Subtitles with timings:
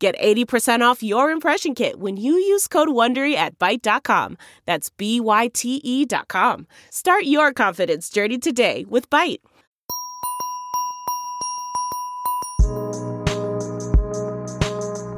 [0.00, 4.38] Get 80% off your impression kit when you use code WONDERY at Byte.com.
[4.64, 6.66] That's B-Y-T-E dot com.
[6.88, 9.40] Start your confidence journey today with Byte.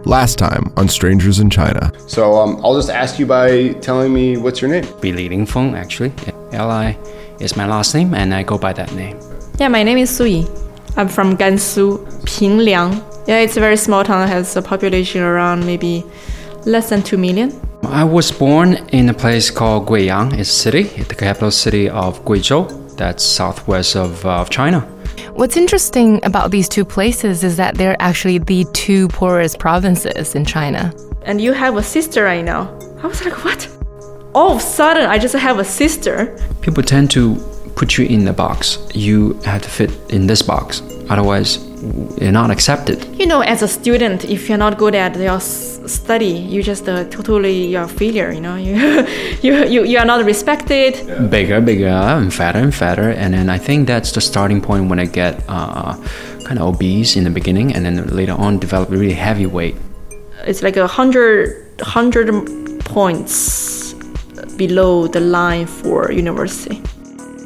[0.05, 1.93] Last time on Strangers in China.
[2.09, 4.85] So um, I'll just ask you by telling me what's your name.
[5.01, 6.13] Bi Li Ling Feng, actually.
[6.51, 6.99] Li
[7.39, 9.17] is my last name, and I go by that name.
[9.61, 10.45] Yeah, my name is Sui.
[10.97, 13.12] I'm from Gansu, Pingliang.
[13.27, 14.27] Yeah, it's a very small town.
[14.27, 16.05] It has a population around maybe
[16.67, 17.53] less than 2 million.
[17.85, 20.33] I was born in a place called Guiyang.
[20.39, 22.97] It's a city, the capital city of Guizhou.
[22.97, 24.81] That's southwest of, uh, of China.
[25.35, 30.45] What's interesting about these two places is that they're actually the two poorest provinces in
[30.45, 30.93] China.
[31.23, 32.77] And you have a sister right now.
[33.03, 33.69] I was like, what?
[34.35, 36.37] All of a sudden, I just have a sister.
[36.61, 37.37] People tend to
[37.77, 38.79] put you in the box.
[38.95, 40.83] You have to fit in this box.
[41.09, 41.59] Otherwise,
[42.21, 43.05] you're not accepted.
[43.19, 47.05] You know, as a student, if you're not good at your study, you just uh,
[47.05, 48.31] totally you're a failure.
[48.33, 48.75] You know, you
[49.43, 50.95] you you you are not respected.
[50.97, 51.27] Yeah.
[51.27, 54.99] Bigger, bigger, and fatter and fatter, and then I think that's the starting point when
[54.99, 55.97] I get uh,
[56.45, 59.77] kind of obese in the beginning, and then later on develop really heavy weight.
[60.47, 62.29] It's like a hundred hundred
[62.85, 63.95] points
[64.57, 66.83] below the line for university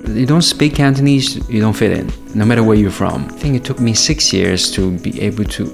[0.09, 3.25] you don't speak Cantonese, you don't fit in, no matter where you're from.
[3.25, 5.65] I think it took me six years to be able to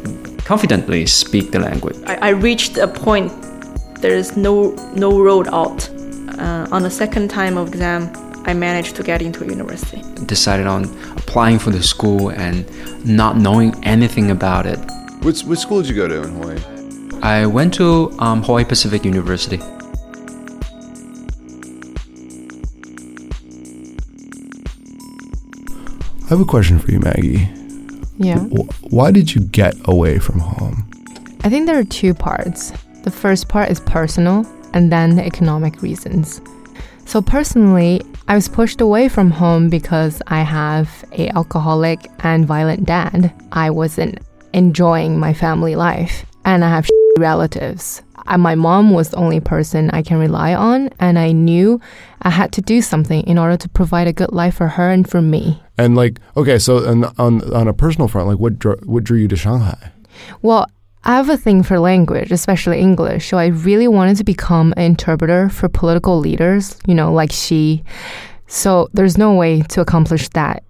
[0.44, 1.96] confidently speak the language.
[2.06, 3.32] I, I reached a point
[4.00, 5.88] there is no no road out.
[6.38, 8.10] Uh, on the second time of exam,
[8.44, 10.02] I managed to get into university.
[10.26, 10.84] Decided on
[11.16, 12.66] applying for the school and
[13.06, 14.78] not knowing anything about it.
[15.22, 16.58] Which, which school did you go to in Hawaii?
[17.22, 19.60] I went to um, Hawaii Pacific University.
[26.32, 27.46] Have a question for you, Maggie.
[28.16, 28.38] Yeah.
[28.88, 30.88] Why did you get away from home?
[31.44, 32.72] I think there are two parts.
[33.02, 36.40] The first part is personal, and then the economic reasons.
[37.04, 42.86] So personally, I was pushed away from home because I have a alcoholic and violent
[42.86, 43.34] dad.
[43.52, 44.18] I wasn't
[44.54, 46.88] enjoying my family life, and I have
[47.18, 48.00] relatives.
[48.26, 51.78] And my mom was the only person I can rely on, and I knew
[52.22, 55.06] I had to do something in order to provide a good life for her and
[55.06, 55.60] for me.
[55.82, 59.18] And like, okay, so on on, on a personal front, like, what drew, what drew
[59.18, 59.92] you to Shanghai?
[60.42, 60.66] Well,
[61.04, 64.84] I have a thing for language, especially English, so I really wanted to become an
[64.84, 67.82] interpreter for political leaders, you know, like Xi.
[68.46, 70.62] So there's no way to accomplish that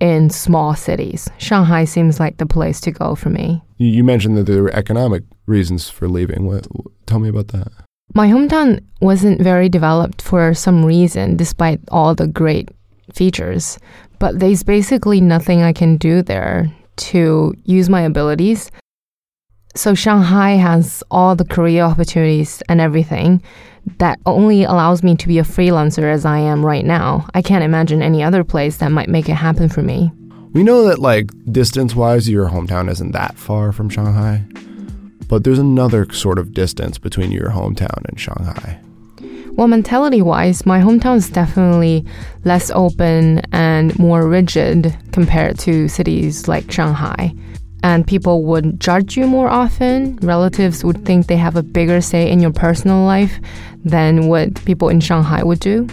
[0.00, 1.28] in small cities.
[1.38, 3.62] Shanghai seems like the place to go for me.
[3.76, 6.46] You mentioned that there were economic reasons for leaving.
[6.46, 6.66] What,
[7.06, 7.68] tell me about that.
[8.14, 12.70] My hometown wasn't very developed for some reason, despite all the great
[13.12, 13.78] features.
[14.18, 18.70] But there's basically nothing I can do there to use my abilities.
[19.74, 23.42] So Shanghai has all the career opportunities and everything
[23.98, 27.28] that only allows me to be a freelancer as I am right now.
[27.34, 30.10] I can't imagine any other place that might make it happen for me.
[30.52, 34.44] We know that like distance-wise your hometown isn't that far from Shanghai.
[35.28, 38.80] But there's another sort of distance between your hometown and Shanghai.
[39.56, 42.04] Well, mentality wise, my hometown is definitely
[42.44, 47.34] less open and more rigid compared to cities like Shanghai.
[47.82, 50.16] And people would judge you more often.
[50.16, 53.40] Relatives would think they have a bigger say in your personal life
[53.82, 55.84] than what people in Shanghai would do.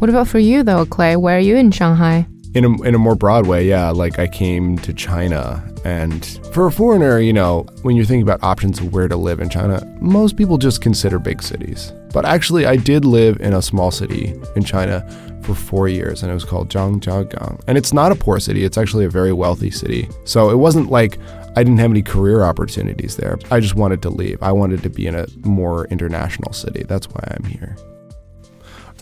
[0.00, 1.14] What about for you, though, Clay?
[1.14, 2.26] Where are you in Shanghai?
[2.54, 3.90] In a, in a more broad way, yeah.
[3.90, 8.42] Like I came to China and for a foreigner, you know, when you're thinking about
[8.42, 11.92] options of where to live in China, most people just consider big cities.
[12.12, 15.06] But actually, I did live in a small city in China
[15.42, 17.62] for four years, and it was called Zhangjiagang.
[17.66, 20.08] And it's not a poor city, it's actually a very wealthy city.
[20.24, 21.18] So it wasn't like
[21.56, 23.38] I didn't have any career opportunities there.
[23.50, 24.42] I just wanted to leave.
[24.42, 26.84] I wanted to be in a more international city.
[26.84, 27.76] That's why I'm here.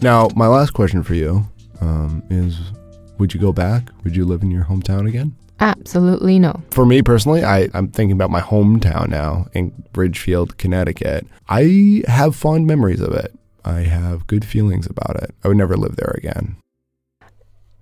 [0.02, 1.46] Now, my last question for you
[1.80, 2.58] um, is
[3.18, 3.90] Would you go back?
[4.04, 5.34] Would you live in your hometown again?
[5.58, 6.62] Absolutely no.
[6.70, 11.26] For me personally, I, I'm thinking about my hometown now in Bridgefield, Connecticut.
[11.48, 13.34] I have fond memories of it.
[13.64, 15.34] I have good feelings about it.
[15.42, 16.56] I would never live there again.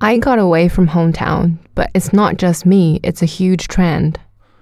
[0.00, 4.20] I got away from hometown, but it's not just me, it's a huge trend.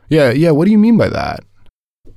[0.08, 0.50] Yeah, yeah.
[0.50, 1.40] What do you mean by that?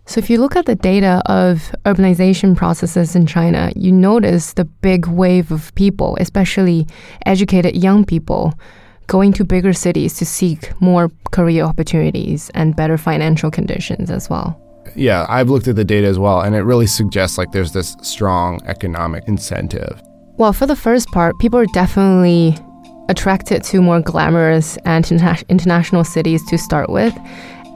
[0.08, 4.66] So, if you look at the data of urbanization processes in China, you notice the
[4.66, 6.86] big wave of people, especially
[7.26, 8.54] educated young people,
[9.08, 14.62] going to bigger cities to seek more career opportunities and better financial conditions as well.
[14.96, 17.96] Yeah, I've looked at the data as well, and it really suggests like there's this
[18.04, 20.00] strong economic incentive.
[20.38, 22.56] Well, for the first part, people are definitely
[23.10, 27.14] attracted to more glamorous and interna- international cities to start with.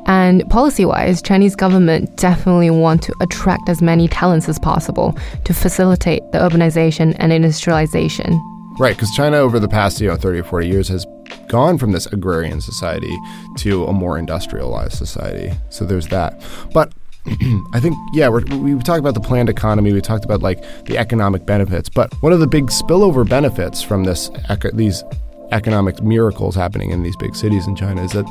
[0.05, 6.23] And policy-wise, Chinese government definitely want to attract as many talents as possible to facilitate
[6.31, 8.41] the urbanization and industrialization.
[8.79, 11.05] Right, because China over the past you know 30 or 40 years has
[11.49, 13.13] gone from this agrarian society
[13.57, 15.51] to a more industrialized society.
[15.69, 16.41] So there's that.
[16.73, 16.93] But
[17.73, 19.91] I think yeah, we we talked about the planned economy.
[19.91, 21.89] We talked about like the economic benefits.
[21.89, 24.31] But one of the big spillover benefits from this
[24.73, 25.03] these
[25.51, 28.25] economic miracles happening in these big cities in China is that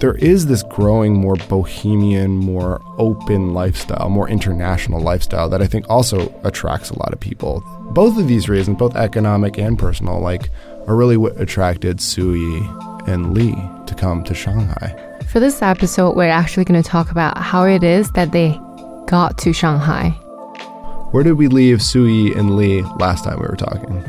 [0.00, 5.88] there is this growing more bohemian, more open lifestyle, more international lifestyle that I think
[5.90, 7.62] also attracts a lot of people.
[7.90, 10.50] Both of these reasons, both economic and personal, like
[10.86, 12.58] are really what attracted Sui
[13.08, 13.52] and Li
[13.86, 14.94] to come to Shanghai.
[15.26, 18.58] For this episode, we're actually going to talk about how it is that they
[19.06, 20.10] got to Shanghai.
[21.10, 24.08] Where did we leave Sui and Li last time we were talking?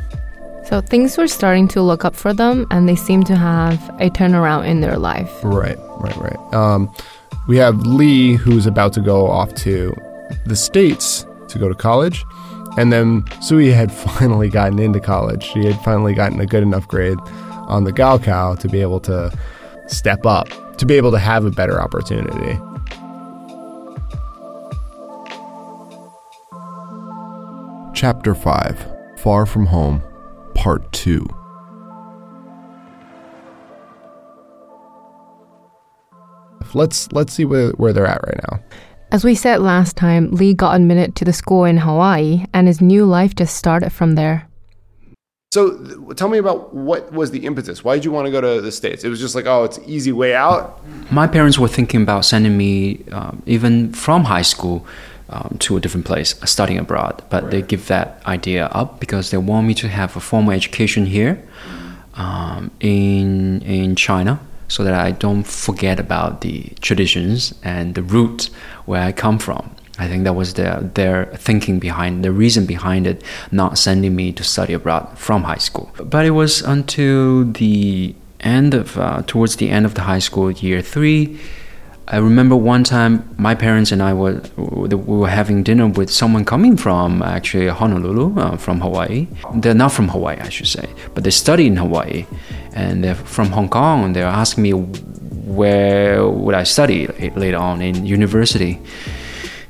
[0.69, 4.11] So things were starting to look up for them, and they seem to have a
[4.11, 5.31] turnaround in their life.
[5.43, 6.53] Right, right, right.
[6.53, 6.93] Um,
[7.47, 9.95] we have Li, who's about to go off to
[10.45, 12.23] the States to go to college.
[12.77, 15.43] And then Sui had finally gotten into college.
[15.43, 17.17] She had finally gotten a good enough grade
[17.67, 19.35] on the Gaokao to be able to
[19.87, 22.59] step up, to be able to have a better opportunity.
[27.95, 28.85] Chapter 5
[29.17, 30.03] Far From Home,
[30.59, 31.25] Part 2.
[36.73, 38.59] Let's let's see where, where they're at right now.
[39.13, 42.81] As we said last time, Lee got admitted to the school in Hawaii, and his
[42.81, 44.49] new life just started from there.
[45.53, 47.81] So th- tell me about what was the impetus?
[47.85, 49.05] Why did you want to go to the States?
[49.05, 50.81] It was just like, oh, it's an easy way out.
[51.09, 54.85] My parents were thinking about sending me, um, even from high school,
[55.29, 57.23] um, to a different place, studying abroad.
[57.29, 61.05] But they give that idea up because they want me to have a formal education
[61.05, 61.41] here
[62.15, 68.49] um, in in China, so that I don't forget about the traditions and the root
[68.85, 69.75] where I come from.
[69.99, 74.31] I think that was their their thinking behind the reason behind it, not sending me
[74.31, 75.91] to study abroad from high school.
[75.97, 80.51] But it was until the end of uh, towards the end of the high school
[80.51, 81.37] year three.
[82.11, 86.43] I remember one time my parents and I were we were having dinner with someone
[86.43, 89.27] coming from actually Honolulu, uh, from Hawaii.
[89.53, 92.25] They're not from Hawaii, I should say, but they study in Hawaii,
[92.73, 94.05] and they're from Hong Kong.
[94.05, 98.79] And they're asking me where would I study later on in university.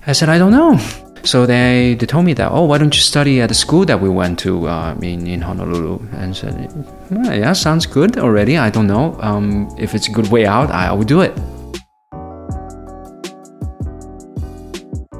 [0.08, 0.80] I said I don't know.
[1.24, 4.00] So they, they told me that oh why don't you study at the school that
[4.00, 6.72] we went to uh, in in Honolulu and said
[7.12, 10.94] yeah sounds good already I don't know um, if it's a good way out I
[10.94, 11.38] will do it.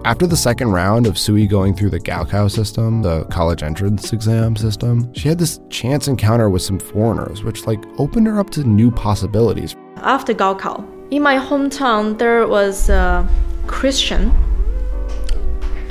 [0.06, 4.56] After the second round of Sui going through the Gaokao system, the college entrance exam
[4.56, 8.64] system, she had this chance encounter with some foreigners, which like opened her up to
[8.64, 9.76] new possibilities.
[9.98, 13.28] After Gaokao, in my hometown, there was a
[13.68, 14.34] Christian.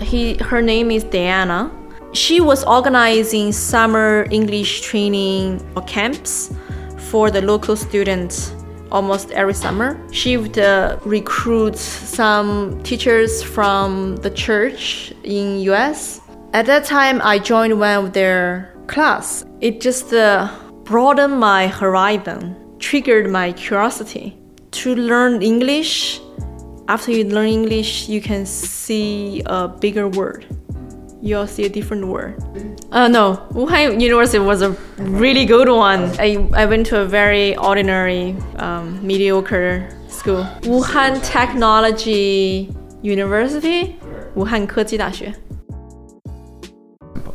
[0.01, 1.71] He, her name is Diana.
[2.13, 6.51] She was organizing summer English training camps
[7.11, 8.55] for the local students
[8.91, 9.99] almost every summer.
[10.13, 16.21] She would uh, recruit some teachers from the church in US.
[16.53, 19.45] At that time, I joined one of their class.
[19.61, 20.49] It just uh,
[20.85, 24.37] broadened my horizon, triggered my curiosity
[24.71, 26.21] to learn English.
[26.89, 30.47] After you learn English, you can see a bigger world
[31.22, 32.36] You'll see a different world.
[32.92, 36.12] Uh, no, Wuhan University was a really good one.
[36.20, 40.44] I, I went to a very ordinary, um, mediocre school.
[40.64, 42.70] Wuhan Technology
[43.02, 43.96] University,
[44.36, 45.34] Wuhan 科技大学.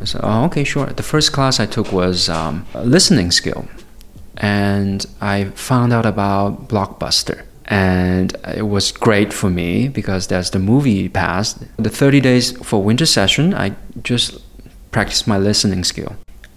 [0.05, 0.87] So, oh, okay, sure.
[0.87, 3.67] The first class I took was um, a listening skill,
[4.37, 7.43] and I found out about Blockbuster.
[7.66, 11.54] and it was great for me because there's the movie pass.
[11.78, 14.42] The 30 days for winter session, I just
[14.92, 16.16] practiced my listening skill.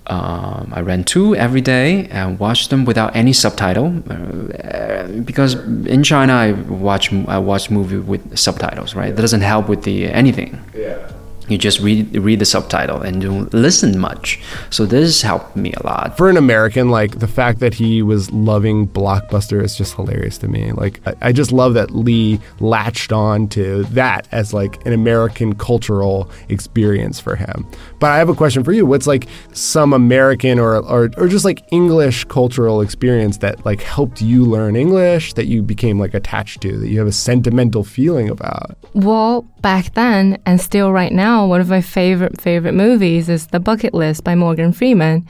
[0.09, 5.55] Um, I ran two every day and watched them without any subtitle uh, because
[5.87, 9.15] in China I watch I watch movie with subtitles right.
[9.15, 10.63] That doesn't help with the anything.
[10.77, 11.11] Yeah.
[11.49, 14.41] You just read read the subtitle and don't listen much.
[14.71, 16.17] So this helped me a lot.
[16.17, 20.49] For an American, like the fact that he was loving Blockbuster is just hilarious to
[20.49, 20.73] me.
[20.73, 25.55] Like I, I just love that Lee latched on to that as like an American
[25.55, 27.67] cultural experience for him.
[28.01, 28.87] But I have a question for you.
[28.87, 34.21] What's like some American or, or or just like English cultural experience that like helped
[34.21, 38.29] you learn English that you became like attached to, that you have a sentimental feeling
[38.29, 38.77] about?
[38.95, 43.61] Well, back then and still right now, one of my favorite favorite movies is The
[43.61, 45.29] Bucket List by Morgan Freeman.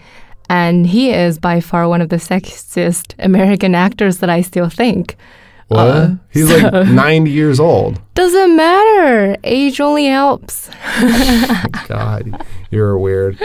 [0.48, 5.16] And he is by far one of the sexiest American actors that I still think.
[5.68, 5.78] What?
[5.86, 8.00] Uh, He's so like 90 years old.
[8.14, 9.36] Doesn't matter.
[9.42, 10.70] Age only helps.
[11.88, 13.40] God, you're weird.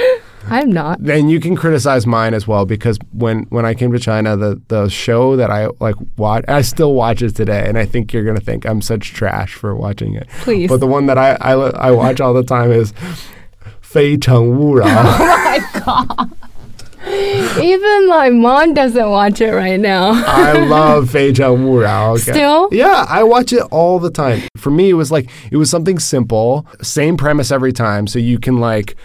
[0.47, 0.99] I'm not.
[0.99, 4.61] And you can criticize mine as well because when, when I came to China, the,
[4.67, 8.23] the show that I like watch, I still watch it today, and I think you're
[8.23, 10.27] gonna think I'm such trash for watching it.
[10.39, 10.69] Please.
[10.69, 12.93] But the one that I I, I watch all the time is
[13.81, 16.31] Fei Cheng Wu oh my god.
[17.61, 20.11] Even my mom doesn't watch it right now.
[20.13, 22.13] I love Fei Cheng Wu Rao.
[22.13, 22.31] Okay.
[22.31, 22.69] Still?
[22.71, 24.41] Yeah, I watch it all the time.
[24.57, 28.07] For me, it was like, it was something simple, same premise every time.
[28.07, 28.95] So you can like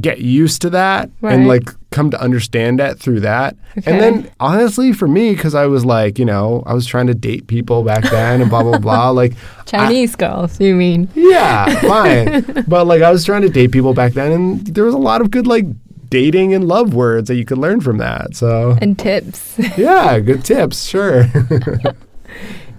[0.00, 1.32] get used to that right.
[1.32, 3.56] and like come to understand that through that.
[3.78, 3.90] Okay.
[3.90, 7.14] And then honestly for me cuz I was like, you know, I was trying to
[7.14, 9.32] date people back then and blah blah blah like
[9.64, 11.08] Chinese I, girls, you mean.
[11.14, 12.64] Yeah, fine.
[12.68, 15.22] but like I was trying to date people back then and there was a lot
[15.22, 15.64] of good like
[16.08, 18.36] dating and love words that you could learn from that.
[18.36, 19.58] So And tips.
[19.76, 21.26] yeah, good tips, sure.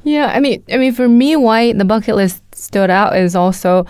[0.08, 3.86] Yeah, I mean, I mean, for me, why the bucket list stood out is also,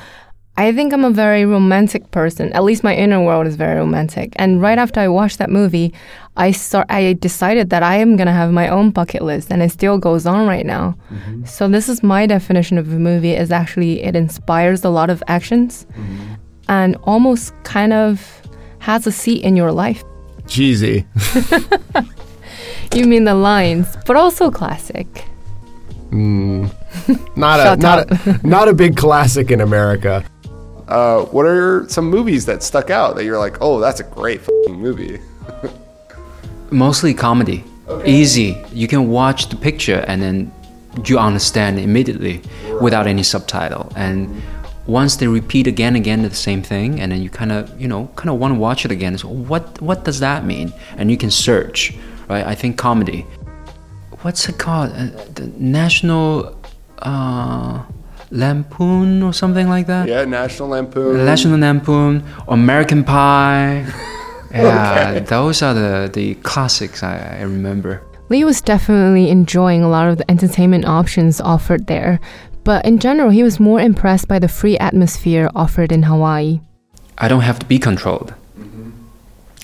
[0.57, 2.51] I think I'm a very romantic person.
[2.53, 4.33] At least my inner world is very romantic.
[4.37, 5.93] And right after I watched that movie,
[6.35, 6.87] I start.
[6.89, 10.25] I decided that I am gonna have my own bucket list, and it still goes
[10.25, 10.95] on right now.
[11.11, 11.45] Mm-hmm.
[11.45, 15.23] So this is my definition of a movie: is actually it inspires a lot of
[15.27, 16.33] actions, mm-hmm.
[16.69, 18.41] and almost kind of
[18.79, 20.03] has a seat in your life.
[20.47, 21.05] Cheesy.
[22.93, 25.25] You mean the lines, but also classic.
[26.09, 26.71] Mm,
[27.35, 30.23] not a not a, not a big classic in America.
[30.87, 34.41] Uh, what are some movies that stuck out that you're like, oh, that's a great
[34.41, 35.19] fing movie?
[36.71, 37.63] Mostly comedy.
[38.05, 38.57] Easy.
[38.71, 40.51] You can watch the picture and then
[41.05, 42.41] you understand immediately
[42.81, 43.91] without any subtitle.
[43.95, 44.41] And
[44.87, 47.87] once they repeat again and again the same thing, and then you kind of you
[47.87, 49.17] know kind of want to watch it again.
[49.17, 50.73] So what what does that mean?
[50.97, 51.93] And you can search,
[52.29, 52.45] right?
[52.45, 53.25] I think comedy.
[54.21, 54.91] What's it called?
[54.91, 56.57] Uh, the National
[56.99, 57.83] uh,
[58.31, 60.07] Lampoon or something like that.
[60.07, 61.25] Yeah, National Lampoon.
[61.25, 63.85] National Lampoon, American Pie.
[64.49, 68.01] Yeah, those are the, the classics I, I remember.
[68.29, 72.19] Lee was definitely enjoying a lot of the entertainment options offered there,
[72.67, 76.59] but in general, he was more impressed by the free atmosphere offered in Hawaii.
[77.17, 78.33] I don't have to be controlled.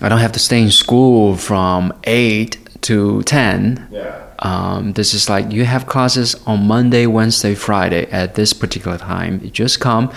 [0.01, 3.89] I don't have to stay in school from 8 to 10.
[3.91, 4.21] Yeah.
[4.39, 9.41] Um, this is like you have classes on Monday, Wednesday, Friday at this particular time.
[9.43, 10.09] You just come.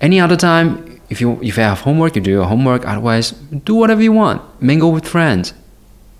[0.00, 2.88] Any other time, if you if you have homework, you do your homework.
[2.88, 3.32] Otherwise,
[3.68, 4.40] do whatever you want.
[4.60, 5.52] Mingle with friends,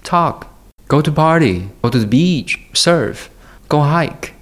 [0.02, 0.46] talk,
[0.88, 3.30] go to party, go to the beach, surf,
[3.70, 4.34] go hike.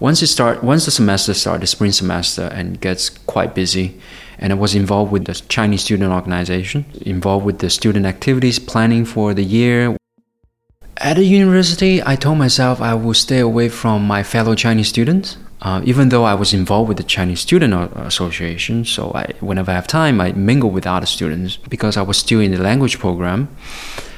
[0.00, 4.00] Once start, once the semester starts, the spring semester, and gets quite busy,
[4.38, 9.04] and I was involved with the Chinese student organization, involved with the student activities, planning
[9.04, 9.96] for the year,
[11.02, 15.36] at the university, I told myself I would stay away from my fellow Chinese students,
[15.60, 18.84] uh, even though I was involved with the Chinese Student Association.
[18.84, 22.40] So I, whenever I have time, I mingle with other students because I was still
[22.40, 23.48] in the language program.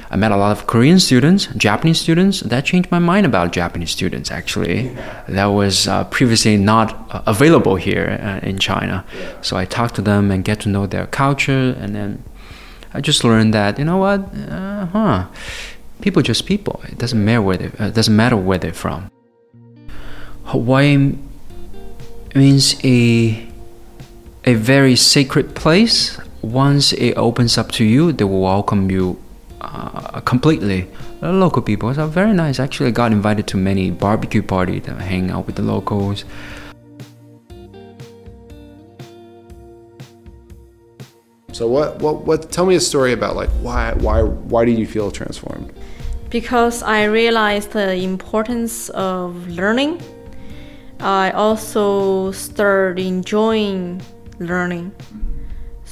[0.09, 2.41] I met a lot of Korean students, Japanese students.
[2.41, 4.31] That changed my mind about Japanese students.
[4.31, 4.95] Actually,
[5.27, 9.03] that was uh, previously not uh, available here uh, in China.
[9.41, 12.23] So I talked to them and get to know their culture, and then
[12.93, 15.25] I just learned that you know what, uh, huh
[16.01, 16.81] people just people.
[16.87, 19.09] It doesn't matter where they uh, doesn't matter where they're from.
[20.45, 21.15] Hawaii
[22.33, 23.47] means a
[24.45, 26.19] a very sacred place.
[26.41, 29.19] Once it opens up to you, they will welcome you
[29.65, 30.87] uh, completely.
[31.21, 32.59] The local people are very nice.
[32.59, 36.25] Actually, I got invited to many barbecue parties to hang out with the locals.
[41.51, 42.51] So what, what, what?
[42.51, 45.73] Tell me a story about like why, why, why did you feel transformed?
[46.35, 50.01] because I realized the importance of learning.
[50.99, 54.01] I also started enjoying
[54.39, 54.91] learning.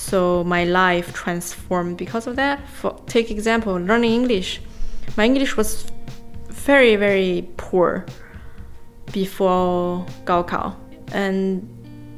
[0.09, 2.59] So my life transformed because of that.
[2.67, 4.61] For, take example, learning English.
[5.15, 5.85] My English was
[6.49, 8.05] very very poor
[9.13, 10.75] before Gaokao,
[11.13, 11.63] and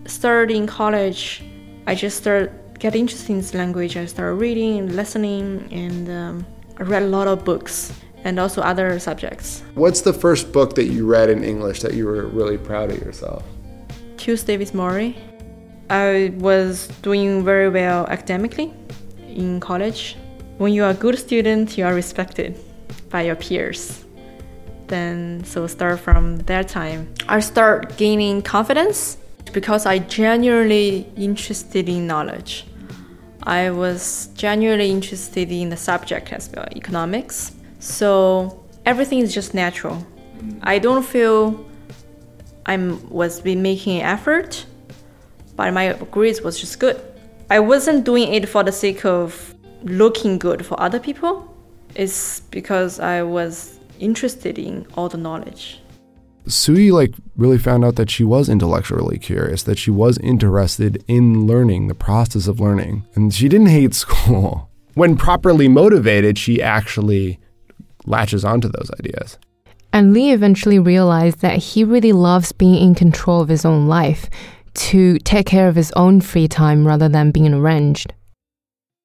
[0.08, 1.44] starting college,
[1.86, 2.50] I just started
[2.80, 3.96] get interested in this language.
[3.98, 6.46] I started reading, and listening, and um,
[6.80, 9.64] I read a lot of books and also other subjects.
[9.76, 12.98] What's the first book that you read in English that you were really proud of
[12.98, 13.44] yourself?
[14.18, 15.16] Tuesday with Morrie.
[15.90, 18.74] I was doing very well academically
[19.28, 20.18] in college.
[20.58, 22.58] When you are a good student, you are respected
[23.10, 24.04] by your peers.
[24.88, 29.18] Then, so start from that time, I start gaining confidence
[29.52, 32.66] because I genuinely interested in knowledge.
[33.44, 37.52] I was genuinely interested in the subject as well, economics.
[37.80, 40.06] So everything is just natural.
[40.64, 41.66] I don't feel
[42.66, 42.78] I
[43.10, 44.66] was making an effort,
[45.56, 47.02] but my grades was just good.
[47.50, 51.52] I wasn't doing it for the sake of looking good for other people.
[51.96, 55.80] It's because I was interested in all the knowledge.
[56.48, 61.48] Sui like really found out that she was intellectually curious, that she was interested in
[61.48, 64.70] learning, the process of learning, and she didn't hate school.
[64.94, 67.40] When properly motivated, she actually
[68.06, 69.38] latches onto those ideas.
[69.92, 74.30] And Lee eventually realized that he really loves being in control of his own life,
[74.76, 78.14] to take care of his own free time rather than being arranged.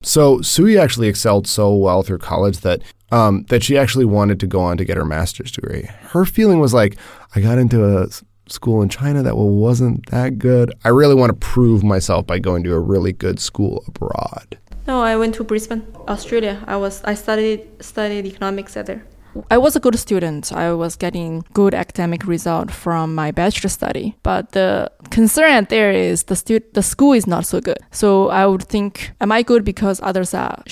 [0.02, 2.80] So Sui actually excelled so well through college that
[3.12, 5.88] um, that she actually wanted to go on to get her master's degree.
[6.02, 6.96] Her feeling was like,
[7.34, 8.06] I got into a
[8.46, 10.72] school in China that wasn't that good.
[10.84, 14.58] I really want to prove myself by going to a really good school abroad.
[14.86, 16.62] No, I went to Brisbane, Australia.
[16.66, 19.04] I was I studied studied economics there.
[19.50, 20.52] I was a good student.
[20.52, 24.16] I was getting good academic result from my bachelor study.
[24.22, 27.78] But the concern there is the stu- the school is not so good.
[27.90, 30.62] So I would think, am I good because others are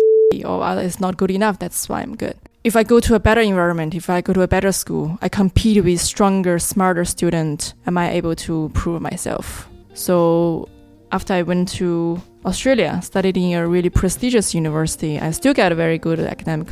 [0.44, 1.58] or others not good enough?
[1.58, 2.36] That's why I'm good.
[2.64, 5.28] If I go to a better environment, if I go to a better school, I
[5.28, 7.74] compete with stronger, smarter student.
[7.86, 9.68] Am I able to prove myself?
[9.94, 10.68] So
[11.12, 15.74] after I went to Australia, studied in a really prestigious university, I still got a
[15.74, 16.68] very good academic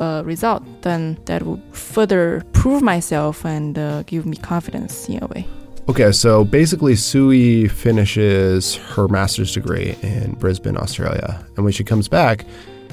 [0.00, 5.26] uh, result, then that will further prove myself and uh, give me confidence in a
[5.28, 5.46] way.
[5.88, 11.44] Okay, so basically, Sui finishes her master's degree in Brisbane, Australia.
[11.56, 12.46] And when she comes back,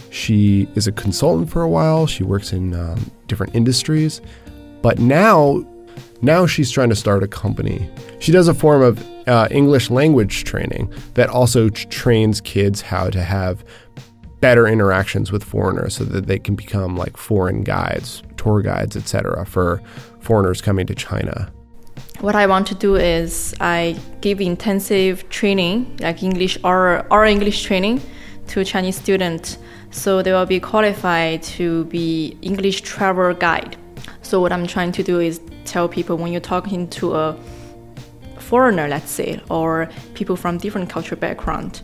[0.09, 2.07] she is a consultant for a while.
[2.07, 4.21] She works in um, different industries.
[4.81, 5.63] But now,
[6.23, 7.87] now she's trying to start a company.
[8.19, 13.21] She does a form of uh, English language training that also trains kids how to
[13.21, 13.63] have
[14.39, 19.45] better interactions with foreigners so that they can become like foreign guides, tour guides, etc.
[19.45, 19.81] for
[20.19, 21.51] foreigners coming to China.
[22.21, 27.63] What I want to do is I give intensive training, like English or or English
[27.63, 28.01] training
[28.47, 29.57] to Chinese students
[29.91, 33.75] so they will be qualified to be English travel guide.
[34.21, 37.37] So what I'm trying to do is tell people when you're talking to a
[38.37, 41.81] foreigner, let's say, or people from different cultural background,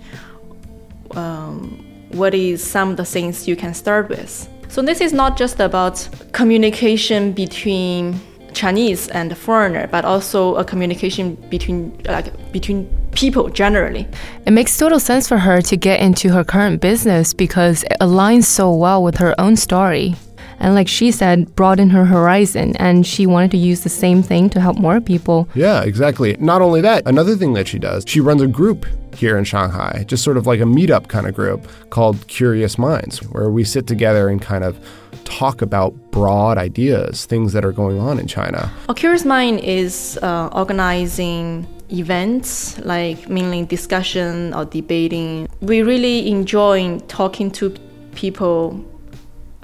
[1.11, 1.84] um,
[2.15, 4.49] what is some of the things you can start with.
[4.69, 8.19] So this is not just about communication between
[8.53, 14.07] Chinese and foreigner, but also a communication between like between people generally.
[14.45, 18.45] It makes total sense for her to get into her current business because it aligns
[18.45, 20.15] so well with her own story.
[20.59, 24.49] And like she said, broaden her horizon, and she wanted to use the same thing
[24.51, 25.47] to help more people.
[25.55, 26.35] Yeah, exactly.
[26.39, 30.03] Not only that, another thing that she does, she runs a group here in Shanghai,
[30.07, 33.87] just sort of like a meetup kind of group called Curious Minds, where we sit
[33.87, 34.77] together and kind of
[35.23, 38.71] talk about broad ideas, things that are going on in China.
[38.89, 45.47] A Curious Mind is uh, organizing events like mainly discussion or debating.
[45.61, 47.75] We really enjoy talking to
[48.15, 48.83] people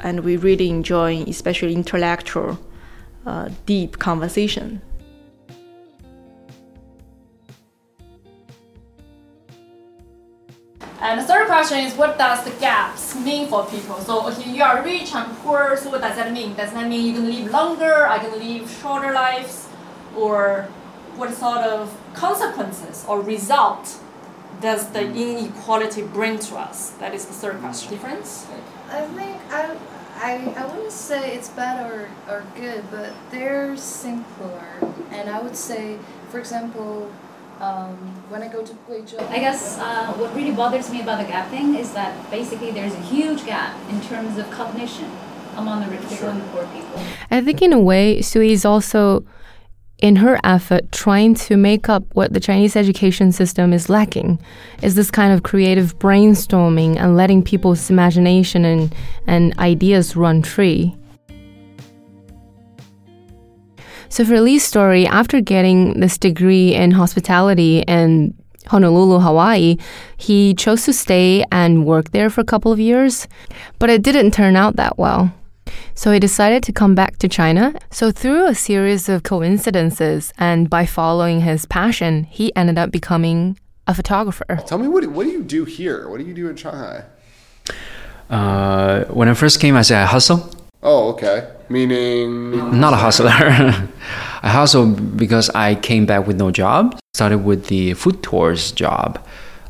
[0.02, 2.60] and we really enjoy especially intellectual,
[3.26, 4.82] uh, deep conversation.
[11.00, 13.98] And the third question is, what does the gaps mean for people?
[14.02, 16.54] So okay, you are rich and poor, so what does that mean?
[16.54, 19.68] Does that mean you can live longer, I can live shorter lives?
[20.16, 20.70] Or
[21.16, 24.00] what sort of consequences or result
[24.62, 26.92] does the inequality bring to us?
[26.92, 27.92] That is the third question.
[27.92, 28.48] Difference?
[28.90, 29.76] I think I,
[30.22, 34.64] I, I wouldn't say it's bad or, or good, but they're simpler.
[35.10, 35.98] And I would say,
[36.30, 37.12] for example,
[37.60, 37.96] um,
[38.30, 39.20] when I go to Guizhou.
[39.30, 42.94] I guess uh, what really bothers me about the gap thing is that basically there's
[42.94, 45.10] a huge gap in terms of cognition
[45.56, 47.02] among the rich people and the poor people.
[47.30, 49.26] I think in a way, Sui is also
[50.02, 54.40] in her effort trying to make up what the Chinese education system is lacking
[54.82, 58.94] is this kind of creative brainstorming and letting people's imagination and,
[59.28, 60.96] and ideas run free.
[64.10, 68.34] So for Lee's story, after getting this degree in hospitality and
[68.68, 69.78] Honolulu, Hawaii,
[70.18, 73.28] he chose to stay and work there for a couple of years,
[73.80, 75.34] but it didn't turn out that well.
[75.96, 77.74] So he decided to come back to China.
[77.92, 83.58] So, through a series of coincidences and by following his passion, he ended up becoming
[83.88, 84.60] a photographer.
[84.66, 86.10] Tell me what what do you do here?
[86.10, 87.04] What do you do in Shanghai?
[88.30, 90.50] Uh, when I first came, I said I hustle.
[90.84, 91.48] Oh, okay.
[91.70, 93.30] Meaning Not a hustler.
[94.44, 97.00] I hustle because I came back with no job.
[97.14, 99.20] Started with the food tours job.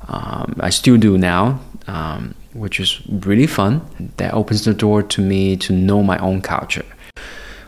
[0.08, 3.82] Um, I still do now, um, which is really fun.
[4.18, 6.86] That opens the door to me to know my own culture.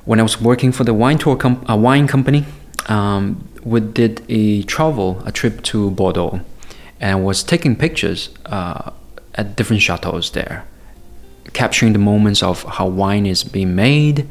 [0.05, 2.45] When I was working for the wine tour com- a wine company,
[2.87, 6.41] um, we did a travel, a trip to Bordeaux,
[6.99, 8.91] and was taking pictures uh,
[9.35, 10.65] at different chateaus there
[11.53, 14.27] capturing the moments of how wine is being made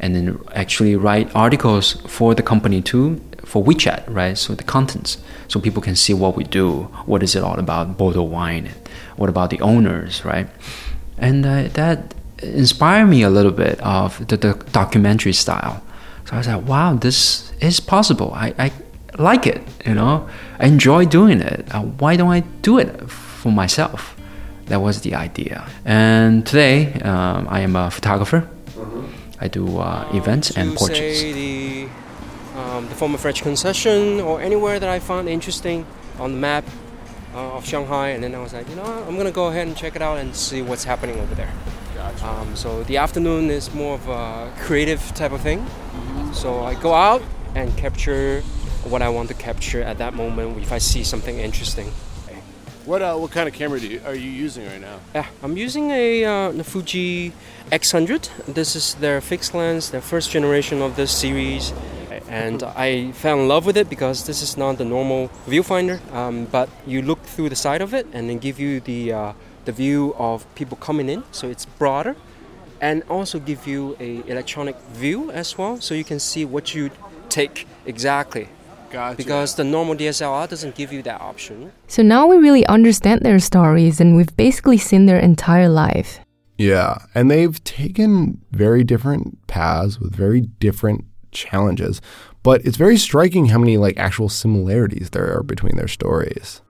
[0.00, 4.36] and then actually write articles for the company too for WeChat, right?
[4.36, 7.98] So the contents, so people can see what we do, what is it all about,
[7.98, 8.70] Bordeaux wine,
[9.16, 10.48] what about the owners, right?
[11.18, 15.82] And uh, that inspired me a little bit of the, the, documentary style.
[16.26, 18.32] So I was like, wow, this is possible.
[18.34, 18.72] I, I
[19.18, 21.72] like it, you know, I enjoy doing it.
[21.74, 24.16] Uh, why don't I do it for myself?
[24.66, 25.68] That was the idea.
[25.84, 28.48] And today, um, I am a photographer.
[29.40, 31.22] I do uh, events and portraits.
[31.22, 31.88] the,
[32.56, 35.84] um, the former French concession or anywhere that I found interesting
[36.18, 36.64] on the map
[37.34, 39.66] uh, of Shanghai, and then I was like, you know, what, I'm gonna go ahead
[39.66, 41.52] and check it out and see what's happening over there.
[42.22, 45.66] Um, so the afternoon is more of a creative type of thing.
[46.32, 47.22] So I go out
[47.54, 48.42] and capture
[48.84, 51.90] what I want to capture at that moment if I see something interesting.
[52.84, 54.98] what uh, what kind of camera do you, are you using right now?
[55.14, 57.32] Yeah, I'm using a uh, Fuji
[57.72, 58.54] X100.
[58.54, 61.72] This is their fixed lens, their first generation of this series,
[62.34, 66.46] and I fell in love with it because this is not the normal viewfinder, um,
[66.46, 69.32] but you look through the side of it and then give you the uh,
[69.64, 72.14] the view of people coming in, so it's broader,
[72.80, 76.90] and also give you a electronic view as well, so you can see what you
[77.28, 78.48] take exactly.
[78.90, 79.16] Gotcha.
[79.16, 81.72] Because the normal DSLR doesn't give you that option.
[81.88, 86.20] So now we really understand their stories and we've basically seen their entire life.
[86.58, 92.00] Yeah, and they've taken very different paths with very different challenges,
[92.42, 96.62] but it's very striking how many like actual similarities there are between their stories.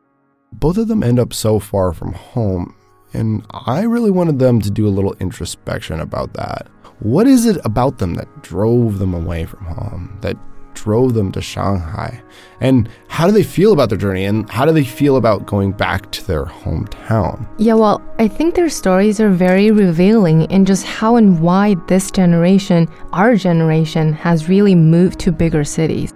[0.53, 2.75] Both of them end up so far from home,
[3.13, 6.69] and I really wanted them to do a little introspection about that.
[7.01, 10.37] What is it about them that drove them away from home, that
[10.75, 12.23] drove them to Shanghai?
[12.61, 14.25] And how do they feel about their journey?
[14.25, 17.47] And how do they feel about going back to their hometown?
[17.59, 22.11] Yeah, well, I think their stories are very revealing in just how and why this
[22.11, 26.13] generation, our generation, has really moved to bigger cities.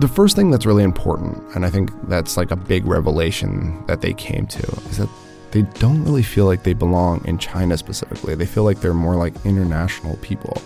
[0.00, 4.02] The first thing that's really important, and I think that's like a big revelation that
[4.02, 5.08] they came to, is that
[5.52, 8.34] they don't really feel like they belong in China specifically.
[8.34, 10.60] They feel like they're more like international people.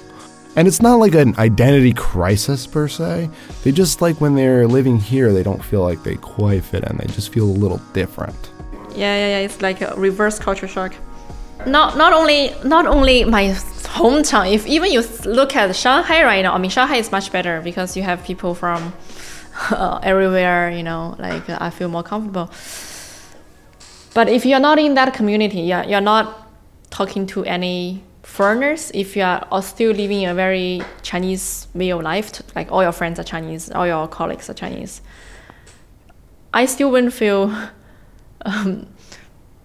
[0.57, 3.31] And it's not like an identity crisis per se.
[3.63, 6.97] They just like when they're living here, they don't feel like they quite fit in.
[6.97, 8.51] They just feel a little different.
[8.91, 9.39] Yeah, yeah, yeah.
[9.39, 10.95] It's like a reverse culture shock.
[11.67, 13.45] Not not only not only my
[13.85, 14.53] hometown.
[14.53, 17.97] If even you look at Shanghai right now, I mean Shanghai is much better because
[17.97, 18.93] you have people from
[19.71, 20.71] uh, everywhere.
[20.71, 22.51] You know, like I feel more comfortable.
[24.15, 26.49] But if you're not in that community, yeah, you're not
[26.91, 28.91] talking to any foreigners.
[28.95, 33.19] If you are still living a very Chinese way of life, like all your friends
[33.19, 35.03] are Chinese, all your colleagues are Chinese,
[36.53, 37.55] I still wouldn't feel
[38.43, 38.87] um,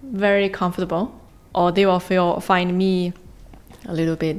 [0.03, 1.19] very comfortable,
[1.53, 3.13] or they will feel find me
[3.87, 4.37] a little bit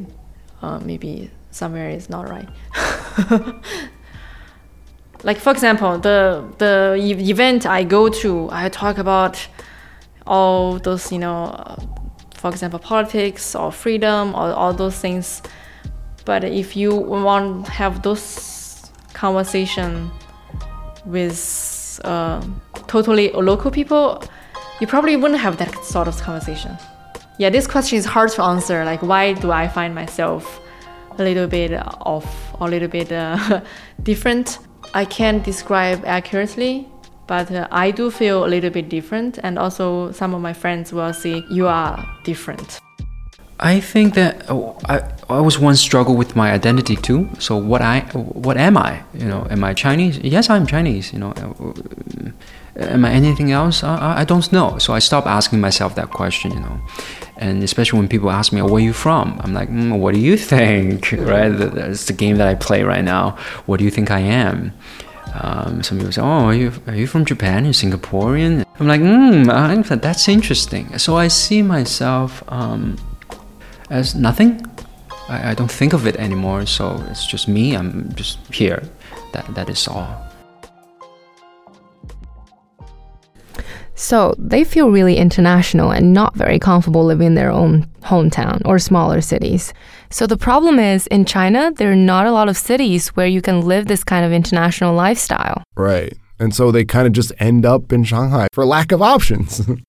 [0.63, 2.49] uh, maybe somewhere is not right.
[5.23, 9.47] like for example, the the event I go to, I talk about
[10.27, 11.77] all those you know,
[12.47, 15.43] for example, politics or freedom or all those things.
[16.25, 20.11] But if you want to have those conversation
[21.05, 22.41] with uh,
[22.87, 24.23] totally local people,
[24.81, 26.79] you probably wouldn't have that sort of conversation.
[27.39, 28.85] Yeah, this question is hard to answer.
[28.85, 30.61] Like, why do I find myself
[31.19, 32.29] a little bit off
[32.61, 33.61] a little bit uh,
[34.05, 34.61] different?
[34.95, 36.89] I can't describe accurately,
[37.27, 39.39] but uh, I do feel a little bit different.
[39.43, 42.81] And also, some of my friends will say, You are different.
[43.59, 47.29] I think that oh, I, I always once struggle with my identity too.
[47.39, 49.03] So what I what am I?
[49.15, 50.19] You know, am I Chinese?
[50.19, 51.13] Yes, I'm Chinese.
[51.13, 52.31] You know, uh,
[52.77, 53.83] am I anything else?
[53.83, 54.77] I, I don't know.
[54.77, 56.53] So I stopped asking myself that question.
[56.53, 56.81] You know,
[57.39, 60.13] and especially when people ask me, oh, "Where are you from?" I'm like, mm, "What
[60.13, 61.49] do you think?" right?
[61.49, 63.39] That's the game that I play right now.
[63.65, 64.73] What do you think I am?
[65.41, 67.65] Um, some people say, "Oh, are you are you from Japan?
[67.65, 69.45] You're Singaporean?" I'm like, "Hmm,
[70.01, 72.97] that's interesting." So I see myself um,
[73.91, 74.65] as nothing.
[75.29, 76.67] I, I don't think of it anymore.
[76.67, 77.77] So it's just me.
[77.77, 78.83] I'm just here.
[79.33, 80.27] That that is all.
[83.97, 88.79] So they feel really international and not very comfortable living in their own hometown or
[88.79, 89.73] smaller cities.
[90.11, 93.43] So the problem is in China, there are not a lot of cities where you
[93.43, 95.63] can live this kind of international lifestyle.
[95.77, 96.17] Right.
[96.39, 99.67] And so they kind of just end up in Shanghai for lack of options.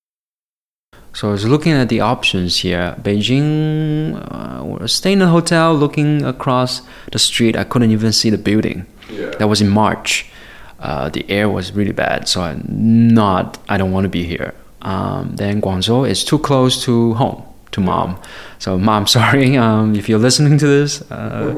[1.14, 2.94] So I was looking at the options here.
[3.02, 7.56] Beijing, uh, was staying in a hotel, looking across the street.
[7.56, 8.86] I couldn't even see the building.
[9.10, 9.30] Yeah.
[9.30, 10.30] That was in March.
[10.78, 13.58] Uh, the air was really bad, so I'm not.
[13.68, 14.54] I don't want to be here.
[14.82, 18.20] Um, then Guangzhou is too close to home, to mom.
[18.58, 21.02] So mom, sorry um, if you're listening to this.
[21.10, 21.54] Uh,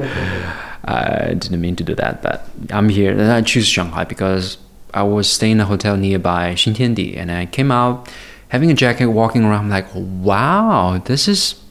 [0.83, 3.11] I didn't mean to do that, but I'm here.
[3.11, 4.57] And I choose Shanghai because
[4.93, 8.09] I was staying in a hotel nearby Xintiandi, and I came out
[8.49, 9.65] having a jacket, walking around.
[9.65, 11.61] I'm like, wow, this is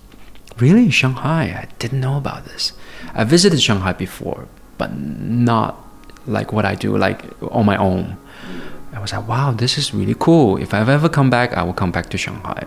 [0.59, 1.45] really Shanghai.
[1.45, 2.73] I didn't know about this.
[3.13, 4.47] I visited Shanghai before,
[4.79, 5.85] but not
[6.27, 8.17] like what I do, like on my own.
[8.93, 10.57] I was like, wow, this is really cool.
[10.57, 12.67] If I've ever come back, I will come back to Shanghai.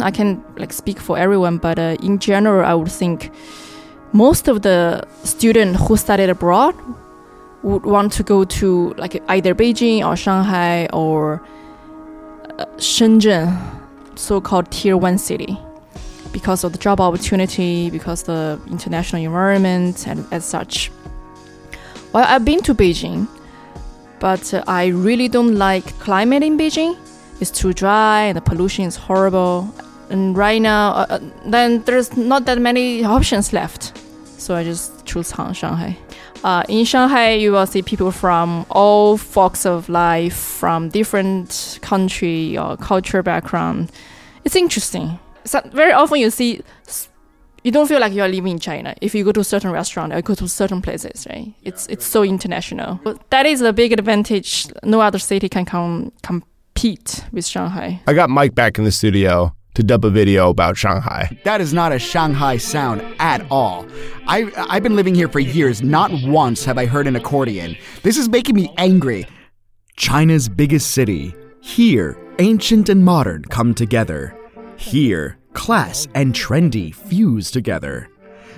[0.00, 3.30] I can like speak for everyone, but uh, in general, I would think
[4.12, 6.74] most of the students who studied abroad
[7.62, 11.42] would want to go to like either Beijing or Shanghai or
[12.58, 13.56] uh, Shenzhen,
[14.16, 15.58] so-called tier one city,
[16.32, 20.90] because of the job opportunity, because the international environment, and as such.
[22.12, 23.26] Well, I've been to Beijing,
[24.20, 26.96] but uh, I really don't like climate in Beijing.
[27.40, 29.68] It's too dry and the pollution is horrible.
[30.10, 33.96] And right now, uh, uh, then there's not that many options left.
[34.38, 35.96] So I just choose Han- Shanghai.
[36.44, 42.56] Uh, in Shanghai, you will see people from all walks of life, from different country
[42.58, 43.90] or culture background.
[44.44, 45.18] It's interesting.
[45.44, 46.60] So very often you see,
[47.62, 49.70] you don't feel like you are living in China if you go to a certain
[49.70, 51.54] restaurant or go to certain places, right?
[51.62, 53.00] It's it's so international.
[53.02, 54.66] But that is a big advantage.
[54.82, 56.12] No other city can come.
[56.22, 58.00] com- compete with Shanghai.
[58.06, 61.38] I got Mike back in the studio to dub a video about Shanghai.
[61.44, 63.86] That is not a Shanghai sound at all.
[64.26, 65.82] I, I've been living here for years.
[65.82, 67.76] Not once have I heard an accordion.
[68.02, 69.26] This is making me angry.
[69.96, 71.34] China's biggest city.
[71.60, 74.36] Here, ancient and modern come together.
[74.76, 78.08] Here, class and trendy fuse together.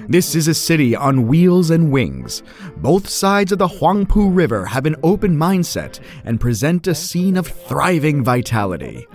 [0.09, 2.43] This is a city on wheels and wings.
[2.77, 7.47] Both sides of the Huangpu River have an open mindset and present a scene of
[7.47, 9.07] thriving vitality.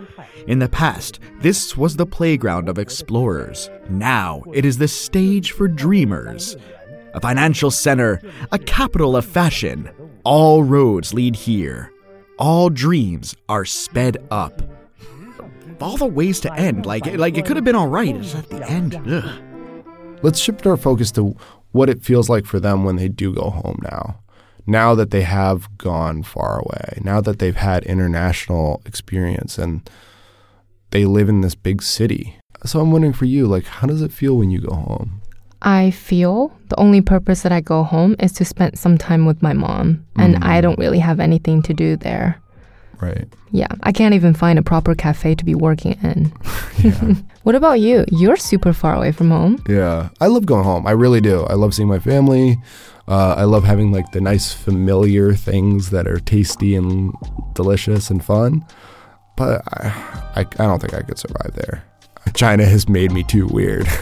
[0.48, 3.70] In the past, this was the playground of explorers.
[3.90, 6.58] Now, it is the stage for dreamers.
[7.14, 9.90] A financial center, a capital of fashion.
[10.24, 11.92] All roads lead here.
[12.38, 14.62] All dreams are sped up.
[15.80, 18.16] All the ways to end, like like it could have been all right.
[18.16, 18.96] It's at the end.
[19.08, 19.51] Ugh.
[20.24, 21.36] Let's shift our focus to
[21.72, 24.20] what it feels like for them when they do go home now.
[24.68, 29.90] Now that they have gone far away, now that they've had international experience and
[30.92, 32.38] they live in this big city.
[32.66, 35.22] So I'm wondering for you, like, how does it feel when you go home?
[35.64, 39.42] I feel the only purpose that I go home is to spend some time with
[39.42, 40.62] my mom, and I mm.
[40.64, 42.41] don't really have anything to do there.
[43.02, 43.28] Right.
[43.52, 46.26] Yeah, I can't even find a proper cafe to be working in.
[47.44, 48.06] what about you?
[48.12, 49.64] You're super far away from home.
[49.68, 50.10] Yeah.
[50.20, 50.86] I love going home.
[50.86, 51.44] I really do.
[51.46, 52.58] I love seeing my family.
[53.08, 57.12] Uh, I love having like the nice familiar things that are tasty and
[57.54, 58.66] delicious and fun.
[59.36, 59.88] But I,
[60.36, 61.84] I, I don't think I could survive there.
[62.36, 63.88] China has made me too weird.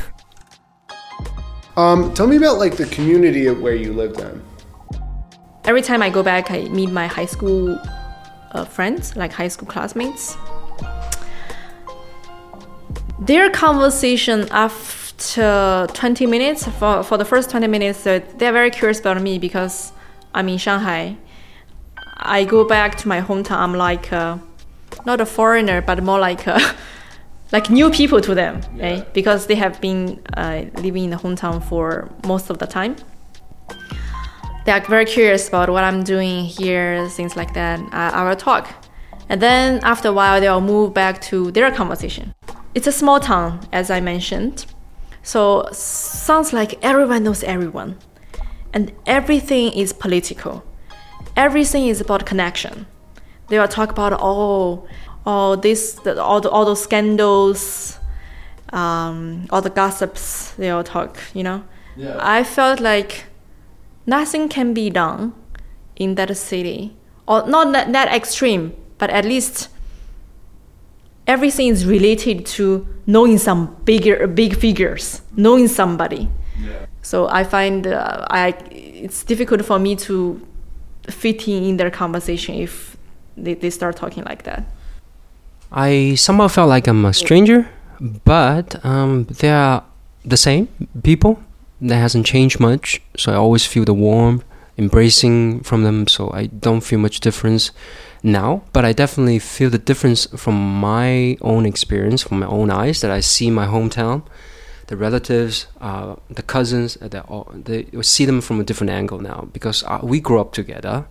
[1.77, 4.43] Um, tell me about like the community of where you lived in.
[5.63, 7.79] Every time I go back, I meet my high school
[8.51, 10.37] uh, friends, like high school classmates.
[13.19, 18.99] Their conversation after 20 minutes, for, for the first 20 minutes, uh, they're very curious
[18.99, 19.91] about me because
[20.33, 21.17] I'm in Shanghai.
[22.17, 24.37] I go back to my hometown, I'm like uh,
[25.05, 26.59] not a foreigner, but more like a,
[27.51, 29.13] like new people to them, right?
[29.13, 32.95] Because they have been uh, living in the hometown for most of the time
[34.65, 37.79] they are very curious about what I'm doing here, things like that.
[37.91, 38.85] I, I will talk.
[39.29, 42.33] And then after a while, they'll move back to their conversation.
[42.75, 44.65] It's a small town, as I mentioned.
[45.23, 47.97] So sounds like everyone knows everyone.
[48.73, 50.63] And everything is political.
[51.35, 52.85] Everything is about connection.
[53.47, 54.87] They will talk about all,
[55.25, 57.99] all this, the, all, the, all those scandals,
[58.73, 60.51] um, all the gossips.
[60.51, 61.63] They all talk, you know.
[61.95, 62.17] Yeah.
[62.19, 63.25] I felt like
[64.09, 65.33] nothing can be done
[65.95, 66.95] in that city,
[67.27, 69.69] or not that, that extreme, but at least
[71.27, 76.29] everything is related to knowing some bigger big figures, knowing somebody.
[77.01, 80.45] So I find uh, I it's difficult for me to
[81.07, 82.97] fit in in their conversation if
[83.37, 84.63] they, they start talking like that.
[85.71, 87.69] I somehow felt like I'm a stranger,
[88.25, 89.83] but um, they are
[90.25, 90.67] the same
[91.01, 91.39] people.
[91.81, 94.43] That hasn't changed much, so I always feel the warm
[94.77, 96.07] embracing from them.
[96.07, 97.71] So I don't feel much difference
[98.21, 103.01] now, but I definitely feel the difference from my own experience, from my own eyes,
[103.01, 104.23] that I see my hometown,
[104.87, 109.47] the relatives, uh, the cousins, uh, all, they see them from a different angle now
[109.53, 111.05] because uh, we grew up together.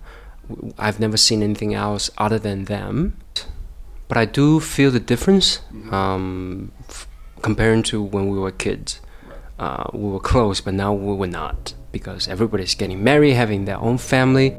[0.79, 3.17] I've never seen anything else other than them
[4.09, 7.07] but I do feel the difference um, f-
[7.43, 9.01] comparing to when we were kids.
[9.59, 13.79] Uh, we were close, but now we were not because everybody's getting married, having their
[13.79, 14.57] own family.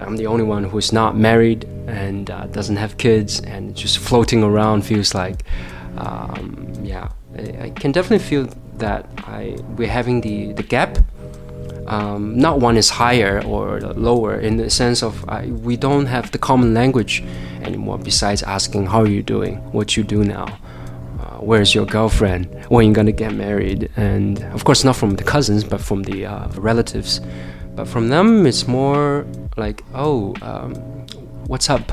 [0.00, 4.42] I'm the only one who's not married and uh, doesn't have kids, and just floating
[4.42, 5.44] around feels like,
[5.96, 10.98] um, yeah, I, I, can definitely feel that I we're having the the gap.
[11.86, 16.30] Um, not one is higher or lower in the sense of uh, we don't have
[16.32, 17.24] the common language
[17.62, 20.58] anymore besides asking how are you doing what you do now
[21.42, 22.46] where's your girlfriend?
[22.68, 23.90] When you're gonna get married?
[23.96, 27.20] And of course not from the cousins but from the uh, relatives.
[27.74, 30.74] But from them it's more like oh um,
[31.46, 31.92] what's up?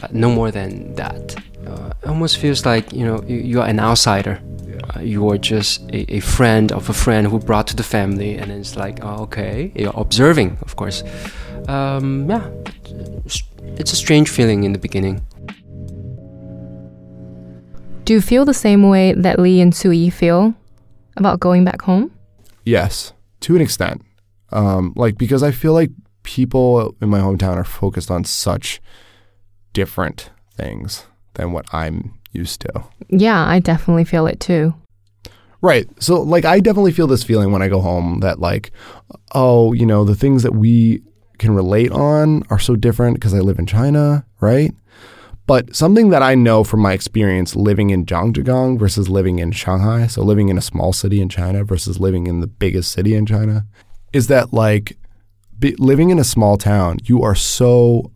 [0.00, 1.36] But no more than that.
[1.66, 4.40] Uh, almost feels like you know you, are an outsider.
[4.94, 8.36] Uh, you are just a, a, friend of a friend who brought to the family
[8.36, 11.02] and it's like oh, okay you're observing of course.
[11.68, 12.48] Um, yeah
[13.78, 15.20] it's a strange feeling in the beginning.
[18.06, 20.54] Do you feel the same way that Lee and Sui feel
[21.16, 22.12] about going back home?
[22.64, 24.00] Yes, to an extent.
[24.52, 25.90] Um, like because I feel like
[26.22, 28.80] people in my hometown are focused on such
[29.72, 32.84] different things than what I'm used to.
[33.08, 34.72] Yeah, I definitely feel it too.
[35.60, 35.88] Right.
[36.00, 38.70] So like I definitely feel this feeling when I go home that like
[39.34, 41.02] oh, you know, the things that we
[41.38, 44.72] can relate on are so different because I live in China, right?
[45.46, 50.08] But something that I know from my experience living in Zhangjiagang versus living in Shanghai,
[50.08, 53.26] so living in a small city in China versus living in the biggest city in
[53.26, 53.64] China,
[54.12, 54.98] is that like
[55.58, 58.10] be, living in a small town, you are so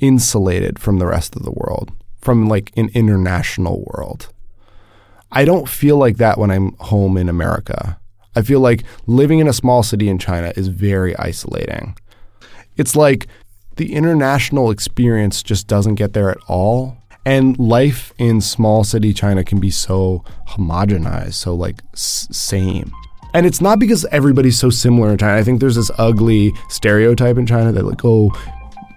[0.00, 4.28] insulated from the rest of the world, from like an international world.
[5.32, 7.98] I don't feel like that when I'm home in America.
[8.36, 11.96] I feel like living in a small city in China is very isolating.
[12.76, 13.28] It's like
[13.80, 16.98] the international experience just doesn't get there at all.
[17.24, 22.92] And life in small city China can be so homogenized, so like same.
[23.32, 25.38] And it's not because everybody's so similar in China.
[25.38, 28.32] I think there's this ugly stereotype in China that like, oh,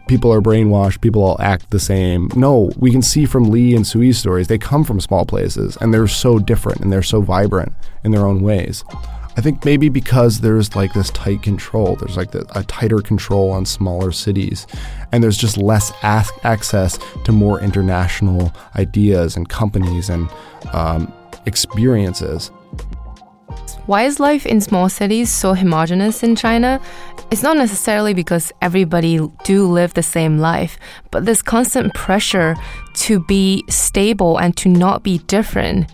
[0.09, 2.29] people are brainwashed, people all act the same.
[2.35, 5.93] No, we can see from Lee and Sui's stories, they come from small places and
[5.93, 7.71] they're so different and they're so vibrant
[8.03, 8.83] in their own ways.
[9.35, 13.51] I think maybe because there's like this tight control, there's like the, a tighter control
[13.51, 14.67] on smaller cities,
[15.11, 20.29] and there's just less access to more international ideas and companies and
[20.71, 21.11] um,
[21.45, 22.51] experiences.
[23.85, 26.79] Why is life in small cities so homogenous in China?
[27.31, 30.77] It's not necessarily because everybody do live the same life,
[31.11, 32.55] but this constant pressure
[32.93, 35.89] to be stable and to not be different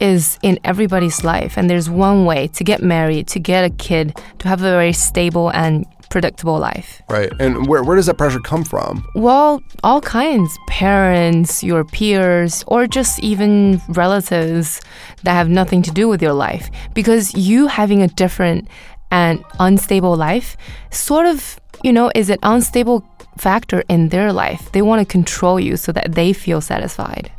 [0.00, 4.18] is in everybody's life, and there's one way to get married, to get a kid,
[4.38, 7.00] to have a very stable and predictable life.
[7.08, 7.32] Right.
[7.38, 9.06] And where, where does that pressure come from?
[9.14, 14.80] Well, all kinds parents, your peers, or just even relatives
[15.22, 16.68] that have nothing to do with your life.
[16.94, 18.68] Because you having a different
[19.12, 20.56] and unstable life
[20.90, 23.04] sort of, you know, is an unstable
[23.38, 24.70] factor in their life.
[24.72, 27.30] They want to control you so that they feel satisfied.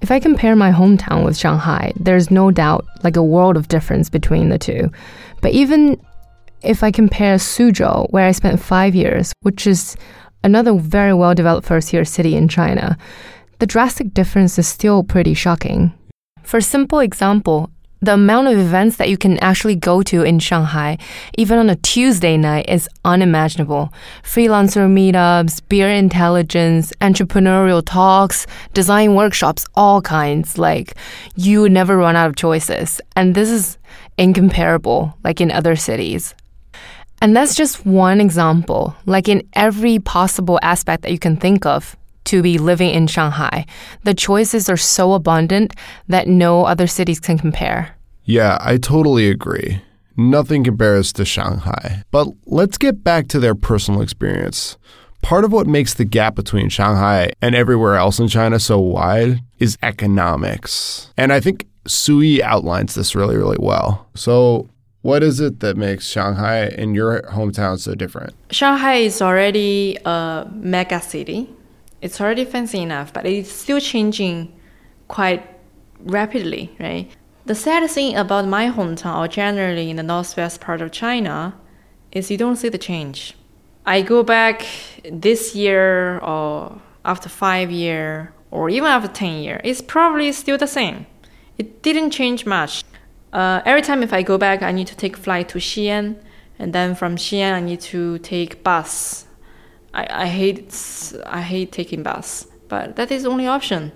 [0.00, 4.08] If I compare my hometown with Shanghai, there's no doubt like a world of difference
[4.08, 4.90] between the two.
[5.42, 6.00] But even
[6.62, 9.96] if I compare Suzhou, where I spent five years, which is
[10.42, 12.96] another very well developed first tier city in China,
[13.58, 15.92] the drastic difference is still pretty shocking.
[16.42, 17.70] For simple example,
[18.02, 20.96] the amount of events that you can actually go to in Shanghai,
[21.36, 23.92] even on a Tuesday night, is unimaginable.
[24.22, 30.56] Freelancer meetups, beer intelligence, entrepreneurial talks, design workshops, all kinds.
[30.56, 30.94] Like,
[31.36, 33.00] you would never run out of choices.
[33.16, 33.76] And this is
[34.16, 36.34] incomparable, like in other cities.
[37.22, 38.96] And that's just one example.
[39.04, 41.96] Like in every possible aspect that you can think of,
[42.30, 43.66] to be living in Shanghai.
[44.04, 45.74] The choices are so abundant
[46.06, 47.96] that no other cities can compare.
[48.24, 49.82] Yeah, I totally agree.
[50.16, 52.04] Nothing compares to Shanghai.
[52.12, 54.78] But let's get back to their personal experience.
[55.22, 59.40] Part of what makes the gap between Shanghai and everywhere else in China so wide
[59.58, 61.12] is economics.
[61.16, 64.06] And I think Sui outlines this really, really well.
[64.14, 64.68] So,
[65.02, 68.34] what is it that makes Shanghai and your hometown so different?
[68.50, 71.48] Shanghai is already a mega city.
[72.00, 74.52] It's already fancy enough, but it's still changing
[75.08, 75.46] quite
[76.00, 77.10] rapidly, right?
[77.46, 81.54] The sad thing about my hometown, or generally in the northwest part of China,
[82.12, 83.34] is you don't see the change.
[83.86, 84.66] I go back
[85.10, 90.66] this year or after five year or even after 10 year, it's probably still the
[90.66, 91.06] same.
[91.56, 92.84] It didn't change much.
[93.32, 96.16] Uh, every time if I go back, I need to take flight to Xi'an,
[96.58, 99.26] and then from Xi'an I need to take bus.
[99.94, 100.74] I, I hate
[101.26, 103.92] I hate taking bus, but that is the only option.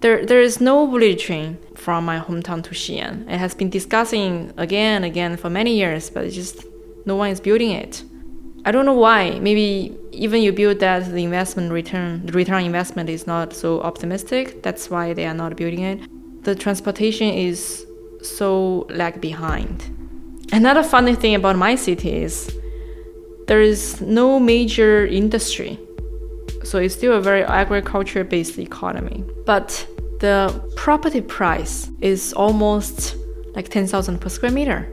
[0.00, 3.30] There there is no bullet train from my hometown to Xi'an.
[3.30, 6.64] It has been discussing again and again for many years, but just
[7.06, 8.02] no one is building it.
[8.66, 9.38] I don't know why.
[9.38, 14.62] Maybe even you build that, the investment return, the return investment is not so optimistic.
[14.64, 16.00] That's why they are not building it.
[16.42, 17.86] The transportation is
[18.22, 19.84] so lag behind.
[20.52, 22.50] Another funny thing about my city is
[23.46, 25.78] there is no major industry.
[26.64, 29.24] So it's still a very agriculture based economy.
[29.44, 29.86] But
[30.20, 33.16] the property price is almost
[33.54, 34.92] like 10,000 per square meter.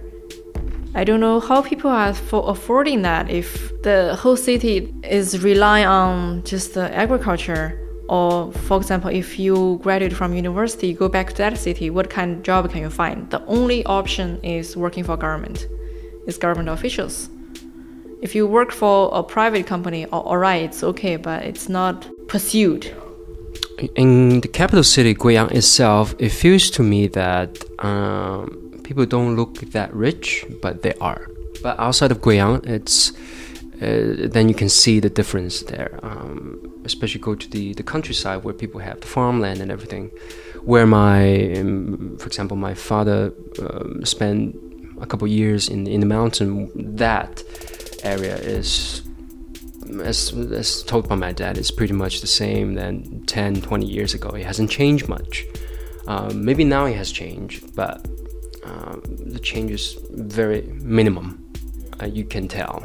[0.95, 5.87] I don't know how people are for affording that if the whole city is relying
[5.87, 7.79] on just the agriculture.
[8.09, 12.35] Or, for example, if you graduate from university, go back to that city, what kind
[12.35, 13.27] of job can you find?
[13.31, 15.67] The only option is working for government,
[16.27, 17.29] is government officials.
[18.23, 22.89] If you work for a private company, all right, it's okay, but it's not pursued.
[23.95, 27.49] In the capital city, Guiyang itself, it feels to me that
[27.79, 31.27] um, people don't look that rich, but they are.
[31.61, 33.11] But outside of Guiyang, it's
[33.81, 35.99] uh, then you can see the difference there.
[36.01, 40.11] Um, especially go to the, the countryside where people have the farmland and everything.
[40.63, 44.55] Where my, um, for example, my father um, spent
[45.01, 46.71] a couple years in in the mountain.
[46.95, 47.43] That
[48.03, 49.01] area is,
[50.01, 54.13] as, as told by my dad, is pretty much the same than 10, 20 years
[54.13, 54.29] ago.
[54.29, 55.45] It hasn't changed much.
[56.07, 58.05] Um, maybe now it has changed, but
[58.63, 61.51] um, the change is very minimum.
[62.01, 62.83] Uh, you can tell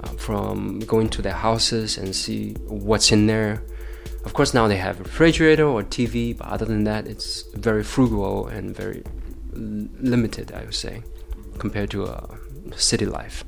[0.00, 3.62] uh, from going to their houses and see what's in there.
[4.24, 7.82] Of course, now they have a refrigerator or TV, but other than that, it's very
[7.82, 9.02] frugal and very
[9.52, 11.02] limited, I would say,
[11.58, 12.38] compared to a
[12.76, 13.44] city life.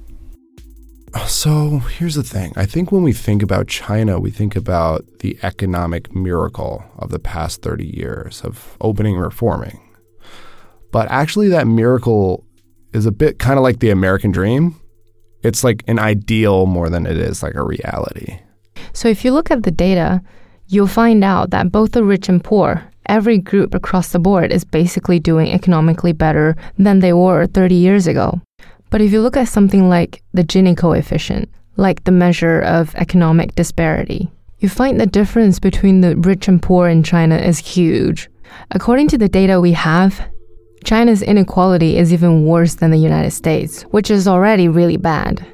[1.27, 2.53] So here's the thing.
[2.57, 7.19] I think when we think about China, we think about the economic miracle of the
[7.19, 9.81] past 30 years of opening and reforming.
[10.93, 12.45] But actually, that miracle
[12.93, 14.81] is a bit kind of like the American dream.
[15.43, 18.41] It's like an ideal more than it is like a reality.
[18.93, 20.23] So if you look at the data,
[20.69, 24.65] you'll find out that both the rich and poor, every group across the board is
[24.65, 28.41] basically doing economically better than they were 30 years ago.
[28.91, 33.55] But if you look at something like the Gini coefficient, like the measure of economic
[33.55, 38.29] disparity, you find the difference between the rich and poor in China is huge.
[38.71, 40.29] According to the data we have,
[40.85, 45.45] China's inequality is even worse than the United States, which is already really bad.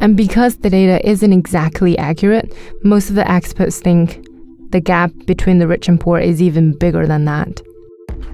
[0.00, 2.54] And because the data isn't exactly accurate,
[2.84, 4.26] most of the experts think
[4.70, 7.62] the gap between the rich and poor is even bigger than that.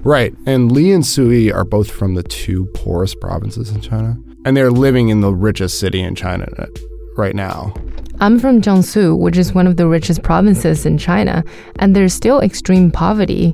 [0.03, 0.35] Right.
[0.45, 4.17] And Li and Sui are both from the two poorest provinces in China.
[4.45, 6.47] And they're living in the richest city in China
[7.15, 7.73] right now.
[8.19, 11.43] I'm from Jiangsu, which is one of the richest provinces in China,
[11.77, 13.53] and there's still extreme poverty.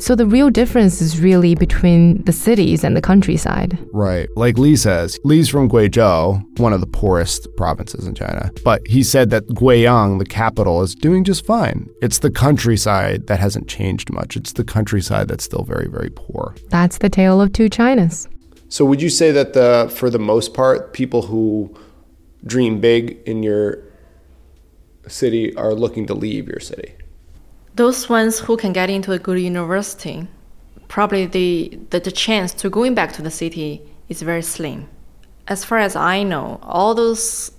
[0.00, 3.78] So the real difference is really between the cities and the countryside.
[3.92, 4.28] Right.
[4.34, 8.50] Like Li says, Li's from Guizhou, one of the poorest provinces in China.
[8.64, 11.88] But he said that Guiyang, the capital, is doing just fine.
[12.02, 14.36] It's the countryside that hasn't changed much.
[14.36, 16.56] It's the countryside that's still very, very poor.
[16.70, 18.28] That's the tale of two Chinas.
[18.68, 21.74] So would you say that the for the most part, people who
[22.44, 23.82] dream big in your
[25.06, 26.94] city are looking to leave your city?
[27.74, 30.26] those ones who can get into a good university,
[30.88, 34.88] probably the, the, the chance to going back to the city is very slim.
[35.48, 37.50] As far as I know, all those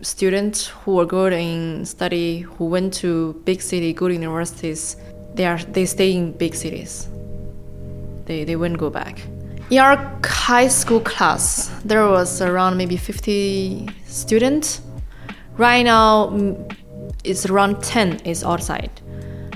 [0.00, 4.96] students who are good in study, who went to big city, good universities,
[5.34, 7.08] they are they stay in big cities.
[8.26, 9.26] They they wouldn't go back.
[9.74, 14.80] In our high school class, there was around maybe 50 students.
[15.56, 16.32] Right now,
[17.24, 18.92] it's around 10 is outside.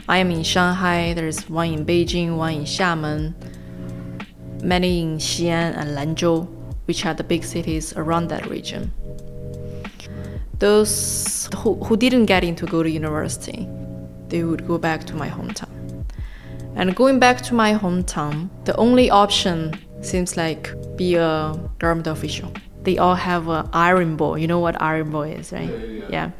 [0.09, 1.15] I am in Shanghai.
[1.15, 3.33] There's one in Beijing, one in Xiamen,
[4.61, 6.49] many in Xi'an and Lanzhou.
[6.87, 8.91] which are the big cities around that region.
[10.59, 13.69] Those who, who didn't get into go to university,
[14.31, 16.05] they would go back to my hometown.
[16.75, 22.53] And going back to my hometown, the only option seems like be a government official.
[22.83, 24.39] They all have an iron ball.
[24.39, 25.71] You know what iron ball is, right?
[26.09, 26.31] yeah.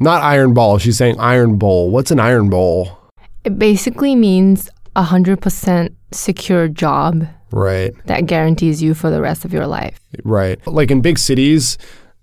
[0.00, 0.78] Not iron ball.
[0.78, 1.90] She's saying iron bowl.
[1.90, 2.98] What's an iron bowl?
[3.44, 7.92] It basically means a 100% secure job Right.
[8.06, 9.98] that guarantees you for the rest of your life.
[10.24, 10.64] Right.
[10.66, 11.76] Like in big cities,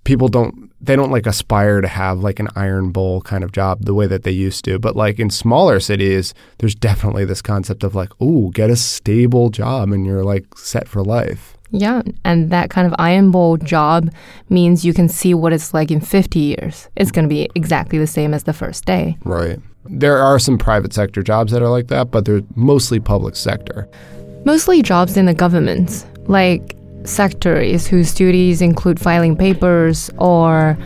[0.03, 3.85] people don't they don't like aspire to have like an iron bowl kind of job
[3.85, 4.79] the way that they used to.
[4.79, 9.49] But like in smaller cities, there's definitely this concept of like, "Ooh, get a stable
[9.49, 14.09] job and you're like set for life." Yeah, and that kind of iron bowl job
[14.49, 16.89] means you can see what it's like in 50 years.
[16.95, 19.17] It's going to be exactly the same as the first day.
[19.23, 19.59] Right.
[19.85, 23.87] There are some private sector jobs that are like that, but they're mostly public sector.
[24.45, 26.75] Mostly jobs in the government, like
[27.09, 30.77] secretaries whose duties include filing papers or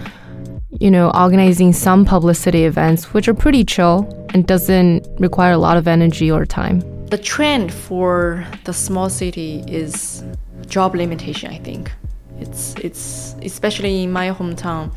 [0.80, 5.78] you know, organizing some publicity events which are pretty chill and doesn't require a lot
[5.78, 6.82] of energy or time.
[7.08, 10.24] The trend for the small city is
[10.68, 11.92] job limitation, I think.
[12.40, 14.92] It's it's especially in my hometown,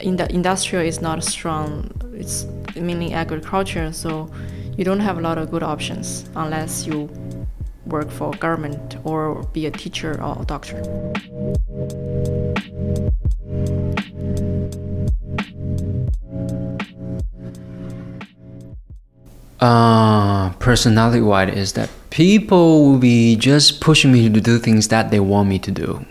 [0.00, 1.90] in the industrial is not strong.
[2.14, 2.44] It's
[2.76, 4.30] mainly agriculture, so
[4.76, 7.08] you don't have a lot of good options unless you
[7.86, 10.82] work for government or be a teacher or a doctor.
[19.60, 25.10] Uh, personality wise is that people will be just pushing me to do things that
[25.10, 26.04] they want me to do,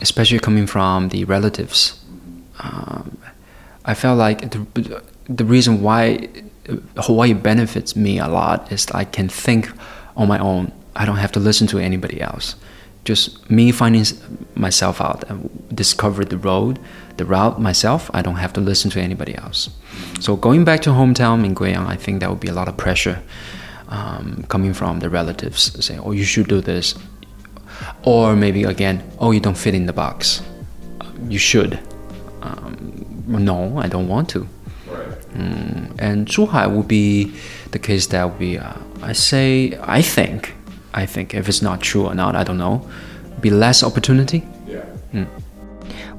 [0.00, 2.02] especially coming from the relatives.
[2.60, 3.18] Um,
[3.84, 6.28] I felt like the, the reason why
[6.96, 9.70] Hawaii benefits me a lot is I can think
[10.16, 10.72] on my own.
[10.94, 12.56] I don't have to listen to anybody else.
[13.04, 14.04] Just me finding
[14.54, 16.78] myself out and discover the road,
[17.16, 18.10] the route myself.
[18.14, 19.70] I don't have to listen to anybody else.
[20.20, 22.76] So going back to hometown in Guiyang, I think that would be a lot of
[22.76, 23.20] pressure
[23.88, 26.94] um, coming from the relatives saying, "Oh, you should do this,"
[28.04, 30.42] or maybe again, "Oh, you don't fit in the box.
[31.28, 31.78] You should."
[32.42, 34.48] Um, no, I don't want to.
[35.34, 37.32] Mm, and Zhuhai would be
[37.70, 40.54] the case that would be, uh, I say, I think,
[40.94, 42.88] I think if it's not true or not, I don't know,
[43.40, 44.46] be less opportunity.
[44.66, 44.84] Yeah.
[45.12, 45.28] Mm.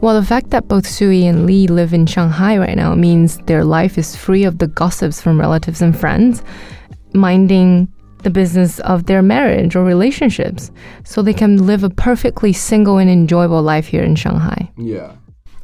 [0.01, 3.63] Well, the fact that both Sui and Lee live in Shanghai right now means their
[3.63, 6.43] life is free of the gossips from relatives and friends,
[7.13, 7.87] minding
[8.23, 10.71] the business of their marriage or relationships,
[11.03, 14.69] so they can live a perfectly single and enjoyable life here in Shanghai.
[14.77, 15.13] Yeah.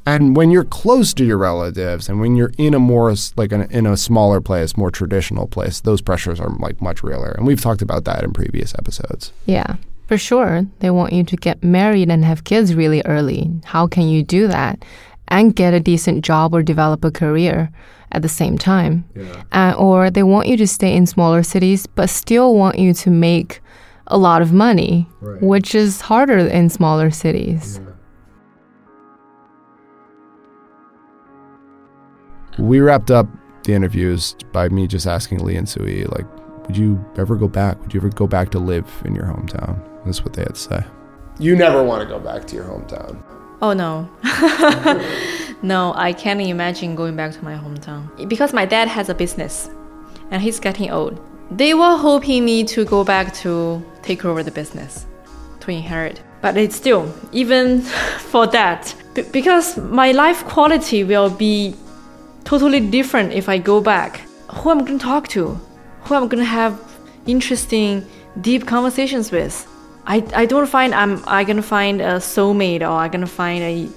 [0.05, 3.69] And when you're close to your relatives and when you're in a more like an,
[3.71, 7.31] in a smaller place, more traditional place, those pressures are like much realer.
[7.37, 9.31] And we've talked about that in previous episodes.
[9.45, 9.75] Yeah,
[10.07, 10.63] for sure.
[10.79, 13.51] They want you to get married and have kids really early.
[13.65, 14.83] How can you do that
[15.27, 17.69] and get a decent job or develop a career
[18.11, 19.05] at the same time?
[19.51, 23.11] Uh, or they want you to stay in smaller cities but still want you to
[23.11, 23.61] make
[24.07, 25.39] a lot of money, Right.
[25.43, 27.79] which is harder in smaller cities.
[32.60, 33.28] We wrapped up
[33.64, 36.26] the interviews by me just asking Lee and Sui, like,
[36.68, 37.80] would you ever go back?
[37.82, 39.82] Would you ever go back to live in your hometown?
[40.05, 40.84] That's what they had to say.
[41.39, 43.24] You never want to go back to your hometown.
[43.62, 44.10] Oh no.
[45.62, 48.28] no, I can't imagine going back to my hometown.
[48.28, 49.70] Because my dad has a business
[50.32, 51.20] and he's getting old.
[51.51, 55.05] They were hoping me to go back to take over the business,
[55.62, 56.22] to inherit.
[56.41, 57.82] But it's still, even
[58.32, 61.76] for that, b- because my life quality will be
[62.43, 64.21] totally different if I go back.
[64.51, 65.59] Who I'm I going to talk to?
[66.03, 66.79] Who I'm I going to have
[67.25, 68.05] interesting,
[68.41, 69.67] deep conversations with?
[70.09, 73.87] I, I don't find I'm I gonna find a soulmate or I'm gonna find a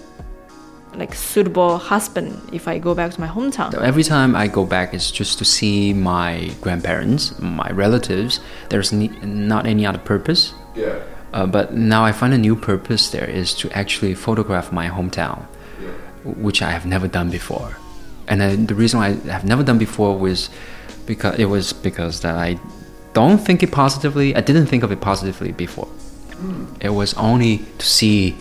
[0.94, 3.72] like suitable husband if I go back to my hometown.
[3.72, 8.40] So every time I go back, it's just to see my grandparents, my relatives.
[8.68, 10.52] There's ne- not any other purpose.
[10.76, 11.00] Yeah.
[11.32, 15.46] Uh, but now I find a new purpose there is to actually photograph my hometown,
[16.24, 17.78] which I have never done before.
[18.28, 20.50] And then the reason I have never done before was
[21.06, 22.58] because it was because that I
[23.12, 24.34] don't think it positively.
[24.34, 25.88] I didn't think of it positively before.
[26.30, 26.66] Mm.
[26.80, 28.36] It was only to see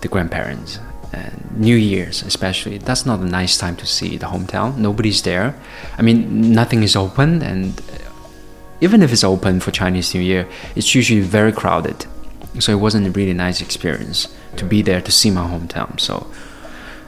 [0.00, 0.78] the grandparents
[1.12, 2.78] and New Year's, especially.
[2.78, 4.76] That's not a nice time to see the hometown.
[4.76, 5.54] Nobody's there.
[5.98, 7.98] I mean, nothing is open, and uh,
[8.80, 12.06] even if it's open for Chinese New Year, it's usually very crowded.
[12.58, 16.00] So it wasn't a really nice experience to be there to see my hometown.
[16.00, 16.26] So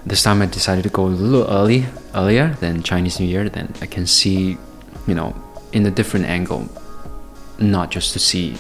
[0.08, 1.84] this time I decided to go a little early,
[2.14, 3.48] earlier than Chinese New Year.
[3.48, 4.56] Then I can see,
[5.06, 5.36] you know,
[5.72, 6.66] in a different angle,
[7.58, 8.56] not just to see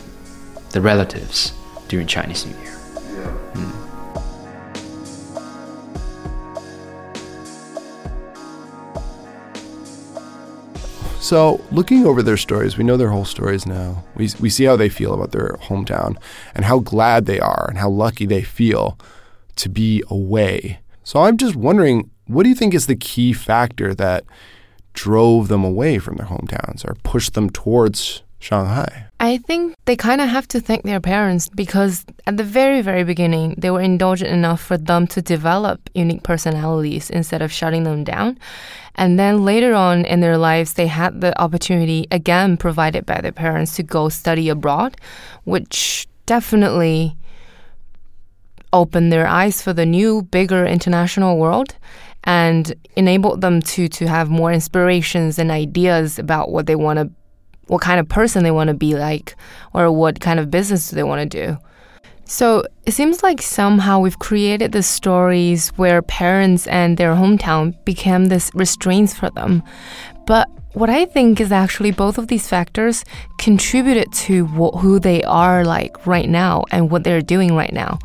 [0.70, 1.54] the relatives
[1.88, 2.78] during Chinese New Year.
[2.94, 3.38] Yeah.
[3.54, 3.84] Mm.
[11.18, 14.04] So, looking over their stories, we know their whole stories now.
[14.16, 16.16] We, we see how they feel about their hometown
[16.54, 18.98] and how glad they are and how lucky they feel
[19.56, 20.78] to be away
[21.08, 24.24] so, I'm just wondering what do you think is the key factor that
[24.92, 29.06] drove them away from their hometowns or pushed them towards Shanghai?
[29.18, 33.04] I think they kind of have to thank their parents because at the very, very
[33.04, 38.04] beginning, they were indulgent enough for them to develop unique personalities instead of shutting them
[38.04, 38.38] down.
[38.96, 43.32] And then later on in their lives, they had the opportunity, again, provided by their
[43.32, 44.98] parents, to go study abroad,
[45.44, 47.16] which definitely
[48.72, 51.74] opened their eyes for the new, bigger international world
[52.24, 57.10] and enabled them to to have more inspirations and ideas about what they want to
[57.68, 59.36] what kind of person they want to be like
[59.74, 61.58] or what kind of business they want to do.
[62.24, 68.26] So it seems like somehow we've created the stories where parents and their hometown became
[68.26, 69.62] this restraints for them.
[70.26, 73.04] But what I think is actually both of these factors
[73.38, 77.98] contributed to who they are like right now and what they're doing right now.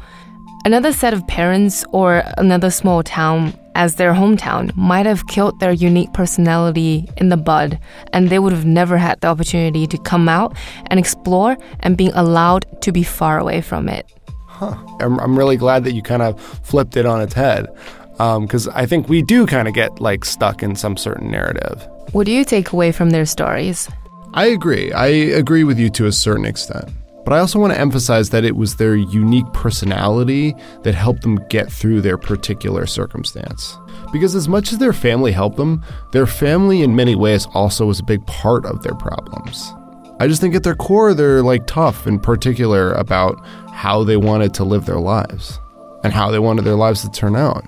[0.66, 5.74] Another set of parents or another small town as their hometown might have killed their
[5.74, 7.78] unique personality in the bud,
[8.14, 10.56] and they would have never had the opportunity to come out
[10.88, 14.06] and explore and being allowed to be far away from it.
[14.48, 14.78] Huh.
[15.02, 17.68] I'm, I'm really glad that you kind of flipped it on its head
[18.14, 21.86] because um, I think we do kind of get like stuck in some certain narrative.
[22.14, 23.90] What do you take away from their stories?
[24.34, 24.94] I agree.
[24.94, 26.90] I agree with you to a certain extent.
[27.24, 31.40] But I also want to emphasize that it was their unique personality that helped them
[31.50, 33.78] get through their particular circumstance.
[34.12, 38.00] Because as much as their family helped them, their family in many ways also was
[38.00, 39.74] a big part of their problems.
[40.20, 43.36] I just think at their core, they're like tough in particular about
[43.72, 45.60] how they wanted to live their lives
[46.04, 47.66] and how they wanted their lives to turn out.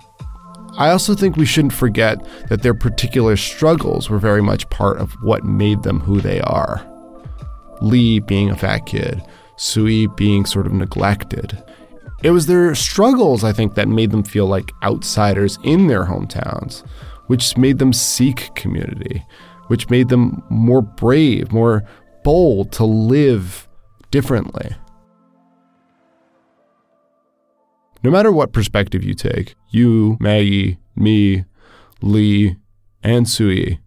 [0.78, 2.18] I also think we shouldn't forget
[2.50, 6.86] that their particular struggles were very much part of what made them who they are.
[7.82, 9.22] Lee being a fat kid,
[9.58, 11.62] Sui being sort of neglected.
[12.24, 16.86] It was their struggles, I think, that made them feel like outsiders in their hometowns,
[17.28, 19.24] which made them seek community,
[19.68, 21.84] which made them more brave, more
[22.24, 23.68] bold to live
[24.12, 24.76] differently.
[28.04, 31.46] No matter what perspective you take, you, Maggie, me,
[32.02, 32.56] Lee,
[33.04, 33.80] and Sui,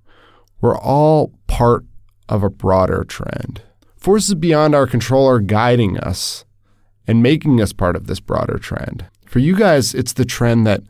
[0.61, 1.85] we're all part
[2.29, 3.63] of a broader trend.
[3.99, 6.45] Forces beyond our control are guiding us
[7.07, 9.07] and making us part of this broader trend.
[9.27, 10.83] For you guys, it's the trend that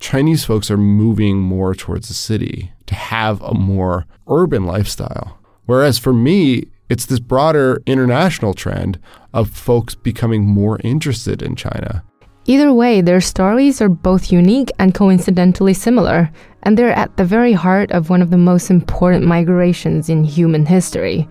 [0.00, 5.38] Chinese folks are moving more towards the city to have a more urban lifestyle.
[5.66, 8.98] Whereas for me, it's this broader international trend
[9.32, 12.02] of folks becoming more interested in China.
[12.46, 16.30] Either way, their stories are both unique and coincidentally similar,
[16.62, 20.64] and they're at the very heart of one of the most important migrations in human
[20.64, 21.28] history.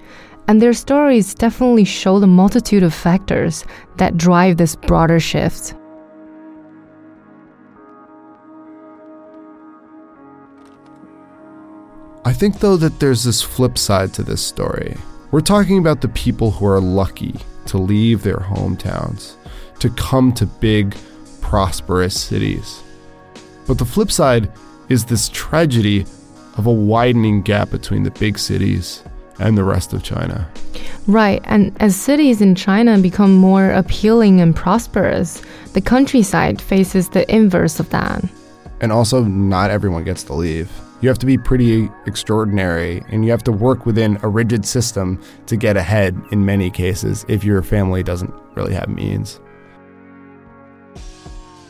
[0.49, 3.65] And their stories definitely show the multitude of factors
[3.97, 5.73] that drive this broader shift.
[12.23, 14.95] I think, though, that there's this flip side to this story.
[15.31, 17.35] We're talking about the people who are lucky
[17.67, 19.35] to leave their hometowns,
[19.79, 20.95] to come to big,
[21.41, 22.81] prosperous cities.
[23.65, 24.51] But the flip side
[24.87, 26.05] is this tragedy
[26.55, 29.03] of a widening gap between the big cities
[29.39, 30.49] and the rest of China.
[31.07, 35.41] Right, and as cities in China become more appealing and prosperous,
[35.73, 38.23] the countryside faces the inverse of that.
[38.81, 40.69] And also, not everyone gets to leave.
[40.99, 45.21] You have to be pretty extraordinary and you have to work within a rigid system
[45.45, 49.39] to get ahead in many cases if your family doesn't really have means.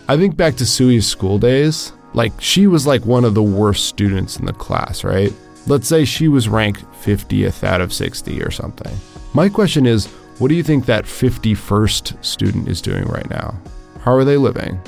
[0.07, 1.91] I think back to Sui's school days.
[2.13, 5.33] Like, she was like one of the worst students in the class, right?
[5.67, 8.95] Let's say she was ranked 50th out of 60 or something.
[9.33, 10.07] My question is
[10.39, 13.59] what do you think that 51st student is doing right now?
[13.99, 14.79] How are they living?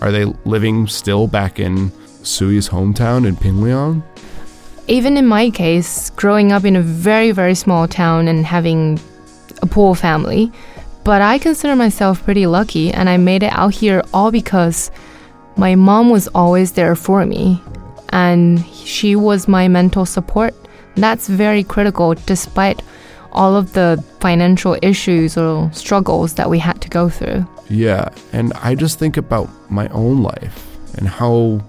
[0.00, 1.92] Are they living still back in
[2.24, 4.02] Sui's hometown in Pingliang?
[4.88, 8.98] Even in my case, growing up in a very, very small town and having
[9.62, 10.50] a poor family,
[11.04, 14.90] but I consider myself pretty lucky and I made it out here all because
[15.56, 17.62] my mom was always there for me
[18.10, 20.54] and she was my mental support.
[20.94, 22.82] That's very critical despite
[23.32, 27.46] all of the financial issues or struggles that we had to go through.
[27.68, 31.60] Yeah, and I just think about my own life and how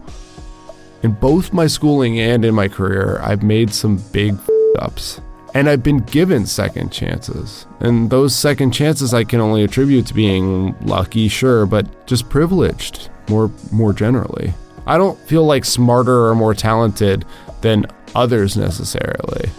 [1.04, 4.36] in both my schooling and in my career, I've made some big
[4.80, 5.22] ups.
[5.56, 7.66] And I've been given second chances.
[7.80, 13.10] And those second chances I can only attribute to being lucky, sure, but just privileged
[13.30, 14.54] more more generally.
[14.90, 17.24] I don't feel like smarter or more talented
[17.62, 17.86] than
[18.16, 19.52] others necessarily.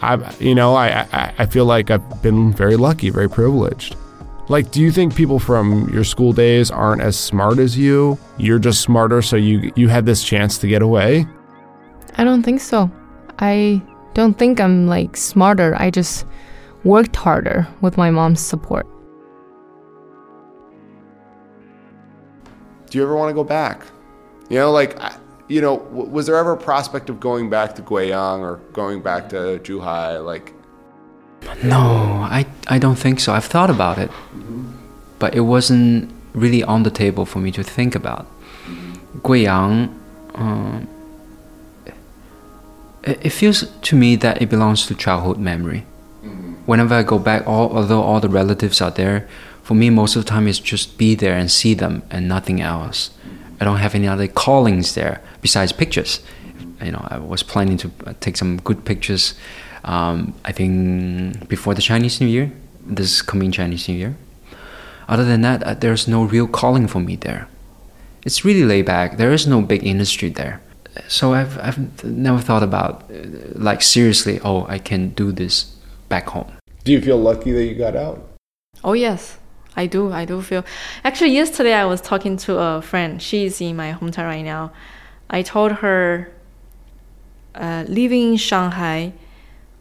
[0.00, 3.96] I, you know, I, I, I feel like I've been very lucky, very privileged.
[4.48, 8.18] Like, do you think people from your school days aren't as smart as you?
[8.38, 11.26] You're just smarter, so you you had this chance to get away.
[12.16, 12.90] I don't think so.
[13.40, 13.82] I
[14.14, 15.74] don't think I'm like smarter.
[15.76, 16.24] I just
[16.82, 18.86] worked harder with my mom's support.
[22.88, 23.86] Do you ever want to go back?
[24.52, 24.98] You know, like,
[25.48, 29.30] you know, was there ever a prospect of going back to Guiyang or going back
[29.30, 30.22] to Zhuhai?
[30.22, 30.52] Like,
[31.64, 33.32] No, I, I don't think so.
[33.32, 34.10] I've thought about it,
[35.18, 38.26] but it wasn't really on the table for me to think about.
[39.22, 39.88] Guiyang,
[40.34, 40.86] um,
[43.02, 45.86] it, it feels to me that it belongs to childhood memory.
[46.66, 49.26] Whenever I go back, all, although all the relatives are there,
[49.62, 52.60] for me most of the time it's just be there and see them and nothing
[52.60, 53.12] else.
[53.62, 56.20] I don't have any other callings there besides pictures.
[56.82, 59.34] You know, I was planning to uh, take some good pictures.
[59.84, 62.50] Um, I think before the Chinese New Year,
[62.84, 64.16] this coming Chinese New Year.
[65.06, 67.46] Other than that, uh, there's no real calling for me there.
[68.26, 69.16] It's really laid back.
[69.16, 70.60] There is no big industry there.
[71.06, 73.14] So I've, I've never thought about, uh,
[73.54, 75.76] like, seriously, oh, I can do this
[76.08, 76.50] back home.
[76.82, 78.28] do you feel lucky that you got out?
[78.82, 79.38] Oh yes,
[79.76, 80.12] I do.
[80.12, 80.64] I do feel.
[81.04, 83.22] Actually, yesterday I was talking to a friend.
[83.22, 84.72] She's in my hometown right now.
[85.30, 86.30] I told her,
[87.54, 89.12] uh, living in Shanghai,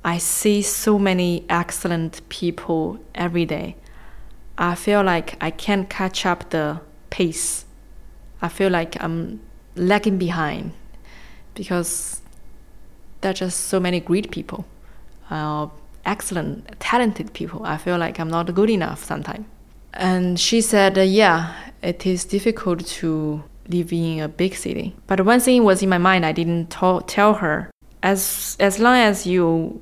[0.04, 3.76] I see so many excellent people every day.
[4.58, 7.66] I feel like I can't catch up the pace.
[8.42, 9.42] I feel like I'm
[9.76, 10.72] lagging behind
[11.54, 12.22] because
[13.22, 14.66] there are just so many great people,
[15.30, 15.68] uh,
[16.06, 17.64] excellent, talented people.
[17.64, 19.46] I feel like I'm not good enough sometimes.
[19.94, 24.96] And she said, uh, yeah, it is difficult to live in a big city.
[25.08, 27.70] But one thing was in my mind, I didn't to- tell her.
[28.04, 29.82] As, as long as you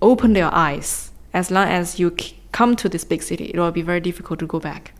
[0.00, 3.72] open your eyes, as long as you c- come to this big city, it will
[3.72, 4.92] be very difficult to go back.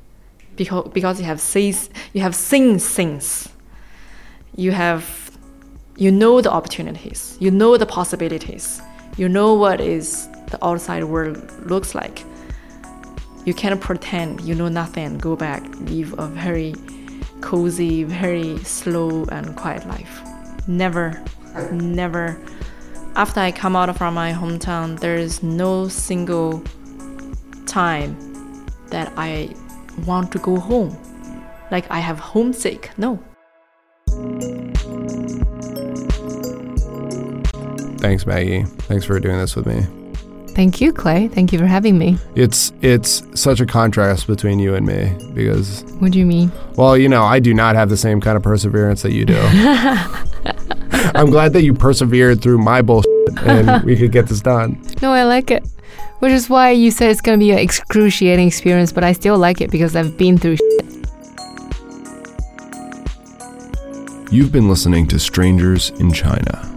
[0.57, 3.49] Because, because you have sees, you have seen things.
[4.57, 5.25] You have
[5.97, 8.81] you know the opportunities, you know the possibilities,
[9.17, 12.25] you know what is the outside world looks like.
[13.45, 16.75] You cannot pretend you know nothing go back, live a very
[17.41, 20.21] cozy, very slow and quiet life.
[20.67, 21.23] Never,
[21.73, 22.41] never.
[23.17, 26.63] After I come out from my hometown, there is no single
[27.67, 28.17] time
[28.89, 29.55] that I
[30.07, 30.97] want to go home.
[31.71, 32.91] Like I have homesick.
[32.97, 33.23] No.
[37.99, 38.65] Thanks, Maggie.
[38.89, 40.04] Thanks for doing this with me.
[40.55, 41.27] Thank you, Clay.
[41.29, 42.17] Thank you for having me.
[42.37, 46.53] It's it's such a contrast between you and me because What do you mean?
[46.77, 49.37] well, you know, I do not have the same kind of perseverance that you do.
[51.17, 54.81] I'm glad that you persevered through my bullshit and we could get this done.
[55.03, 55.67] No, I like it.
[56.21, 59.61] Which is why you said it's gonna be an excruciating experience, but I still like
[59.61, 61.07] it because I've been through shit.
[64.31, 66.74] You've been listening to Strangers in China.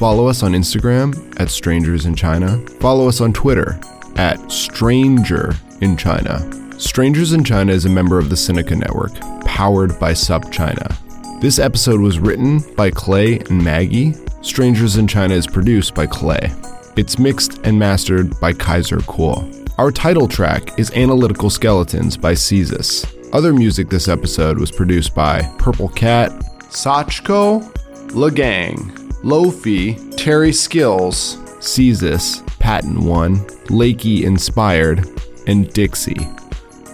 [0.00, 2.56] Follow us on Instagram at Strangers in China.
[2.80, 3.78] Follow us on Twitter
[4.16, 6.40] at Stranger in China.
[6.80, 9.12] Strangers in China is a member of the Sinica Network,
[9.44, 10.96] powered by SupChina.
[11.42, 14.14] This episode was written by Clay and Maggie.
[14.40, 16.50] Strangers in China is produced by Clay.
[16.96, 19.70] It's mixed and mastered by Kaiser Kuo.
[19.76, 23.06] Our title track is Analytical Skeletons by Caesar.
[23.34, 26.30] Other music this episode was produced by Purple Cat,
[26.70, 27.70] Sachko,
[28.12, 33.36] Lagang, Lofi, Terry Skills, Cezus, Patent One,
[33.68, 35.06] Lakey Inspired,
[35.46, 36.26] and Dixie.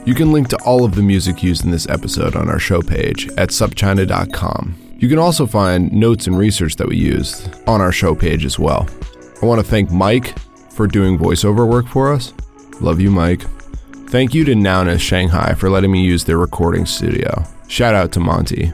[0.04, 2.82] You can link to all of the music used in this episode on our show
[2.82, 4.76] page at supchina.com.
[4.98, 8.58] You can also find notes and research that we used on our show page as
[8.58, 8.88] well.
[9.42, 10.38] I want to thank Mike
[10.70, 12.32] for doing voiceover work for us.
[12.80, 13.42] Love you, Mike.
[14.08, 17.44] Thank you to Nowness Shanghai for letting me use their recording studio.
[17.68, 18.72] Shout out to Monty.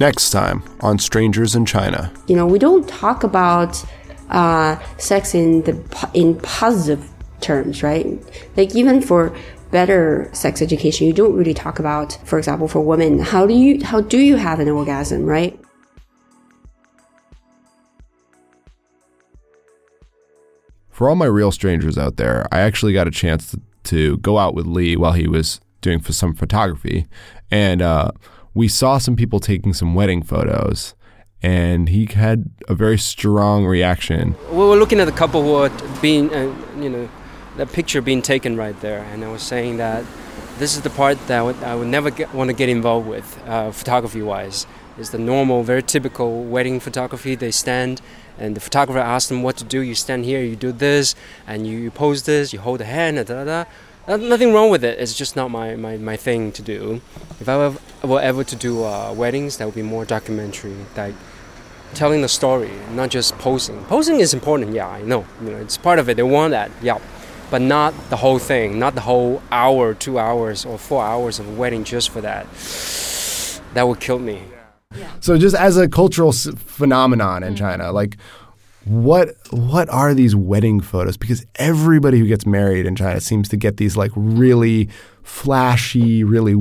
[0.00, 2.10] Next time on Strangers in China.
[2.26, 3.84] You know, we don't talk about
[4.30, 7.06] uh, sex in the in positive
[7.42, 8.18] terms, right?
[8.56, 9.36] Like even for
[9.70, 13.84] better sex education, you don't really talk about, for example, for women, how do you
[13.84, 15.60] how do you have an orgasm, right?
[20.88, 24.38] For all my real strangers out there, I actually got a chance to, to go
[24.38, 27.06] out with Lee while he was doing for some photography,
[27.50, 28.12] and uh,
[28.54, 30.94] we saw some people taking some wedding photos,
[31.42, 34.34] and he had a very strong reaction.
[34.50, 35.70] We were looking at the couple who were
[36.02, 37.08] being, uh, you know,
[37.56, 40.04] the picture being taken right there, and I was saying that
[40.58, 43.08] this is the part that I would, I would never get, want to get involved
[43.08, 44.66] with, uh, photography-wise,
[45.00, 47.34] It's the normal, very typical wedding photography.
[47.34, 48.02] They stand,
[48.38, 49.80] and the photographer asks them what to do.
[49.80, 51.14] You stand here, you do this,
[51.46, 53.64] and you, you pose this, you hold the hand, da da da.
[54.16, 54.98] Nothing wrong with it.
[54.98, 57.00] It's just not my, my, my thing to do.
[57.38, 61.14] If I were, were ever to do uh, weddings, that would be more documentary, like
[61.94, 63.84] telling the story, not just posing.
[63.84, 65.24] Posing is important, yeah, I know.
[65.42, 66.16] You know, it's part of it.
[66.16, 66.98] They want that, yeah,
[67.52, 71.46] but not the whole thing, not the whole hour, two hours, or four hours of
[71.48, 72.46] a wedding just for that.
[73.74, 74.42] That would kill me.
[75.20, 78.16] So just as a cultural s- phenomenon in China, like
[78.84, 81.16] what what are these wedding photos?
[81.16, 84.88] Because everybody who gets married in China seems to get these like really
[85.22, 86.54] flashy, really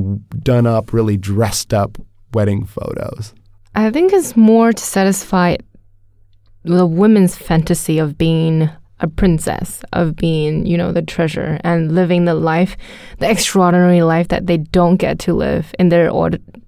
[0.43, 1.97] done up, really dressed up
[2.33, 3.33] wedding photos.
[3.75, 5.57] I think it's more to satisfy
[6.63, 8.69] the women's fantasy of being
[9.01, 12.75] a princess, of being, you know, the treasure and living the life,
[13.19, 16.11] the extraordinary life that they don't get to live in their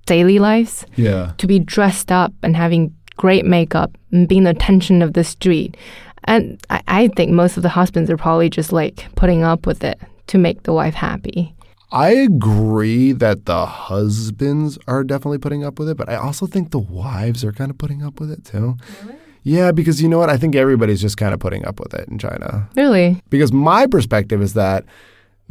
[0.06, 0.86] daily lives.
[0.95, 1.34] Yeah.
[1.38, 5.78] To be dressed up and having great makeup and being the attention of the street.
[6.24, 9.84] And I, I think most of the husbands are probably just like putting up with
[9.84, 11.53] it to make the wife happy.
[11.91, 16.72] I agree that the husbands are definitely putting up with it, but I also think
[16.72, 18.78] the wives are kind of putting up with it too.
[19.03, 19.19] Really?
[19.43, 20.30] Yeah, because you know what?
[20.32, 22.67] I think everybody's just kind of putting up with it in China.
[22.76, 23.22] Really?
[23.30, 24.84] Because my perspective is that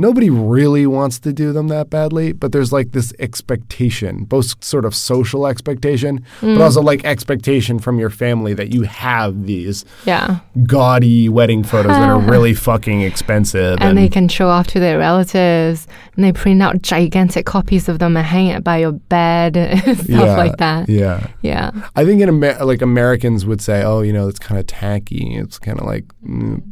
[0.01, 4.85] nobody really wants to do them that badly, but there's like this expectation, both sort
[4.85, 6.57] of social expectation, Mm.
[6.57, 10.39] but also like expectation from your family that you have these Yeah.
[10.67, 13.79] gaudy wedding photos that are really fucking expensive.
[13.81, 15.87] and they can show off to their relatives
[16.17, 19.81] and they print out gigantic copies of them and hang it by your bed and
[19.99, 21.27] stuff Yeah, like that Yeah.
[21.43, 24.67] yeah I think in Amer- like Americans would say, "Oh, you know, it's kind of
[24.67, 25.35] tacky.
[25.37, 26.63] It's kind of like," mm.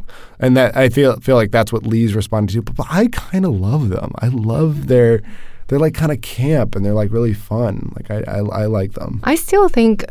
[0.40, 2.62] and that I feel feel like that's what Lee's responded to.
[2.62, 4.12] But I kind of love them.
[4.18, 5.22] I love their
[5.66, 7.92] they're like kind of camp and they're like really fun.
[7.96, 9.20] Like I I, I like them.
[9.24, 10.04] i still think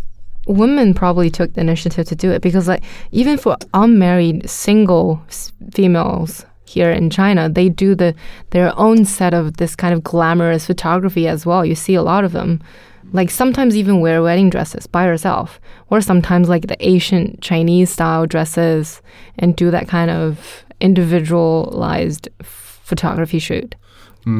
[0.45, 5.21] women probably took the initiative to do it because like even for unmarried single
[5.73, 8.13] females here in China they do the
[8.51, 12.23] their own set of this kind of glamorous photography as well you see a lot
[12.23, 12.61] of them
[13.13, 18.25] like sometimes even wear wedding dresses by herself or sometimes like the Asian Chinese style
[18.27, 19.01] dresses
[19.39, 22.27] and do that kind of individualized
[22.87, 23.75] photography shoot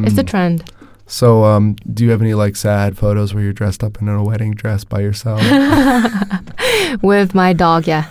[0.07, 0.27] it's a Mm.
[0.27, 0.63] trend
[1.09, 4.21] So, um, do you have any like sad photos where you're dressed up in a
[4.21, 5.39] wedding dress by yourself,
[7.01, 8.05] with my dog yeah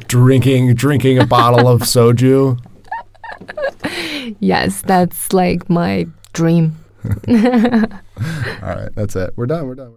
[0.08, 2.58] drinking drinking a bottle of soju?
[4.40, 6.76] yes that's like my dream
[7.28, 9.32] All right, that's it.
[9.36, 9.66] We're done.
[9.66, 9.94] We're done.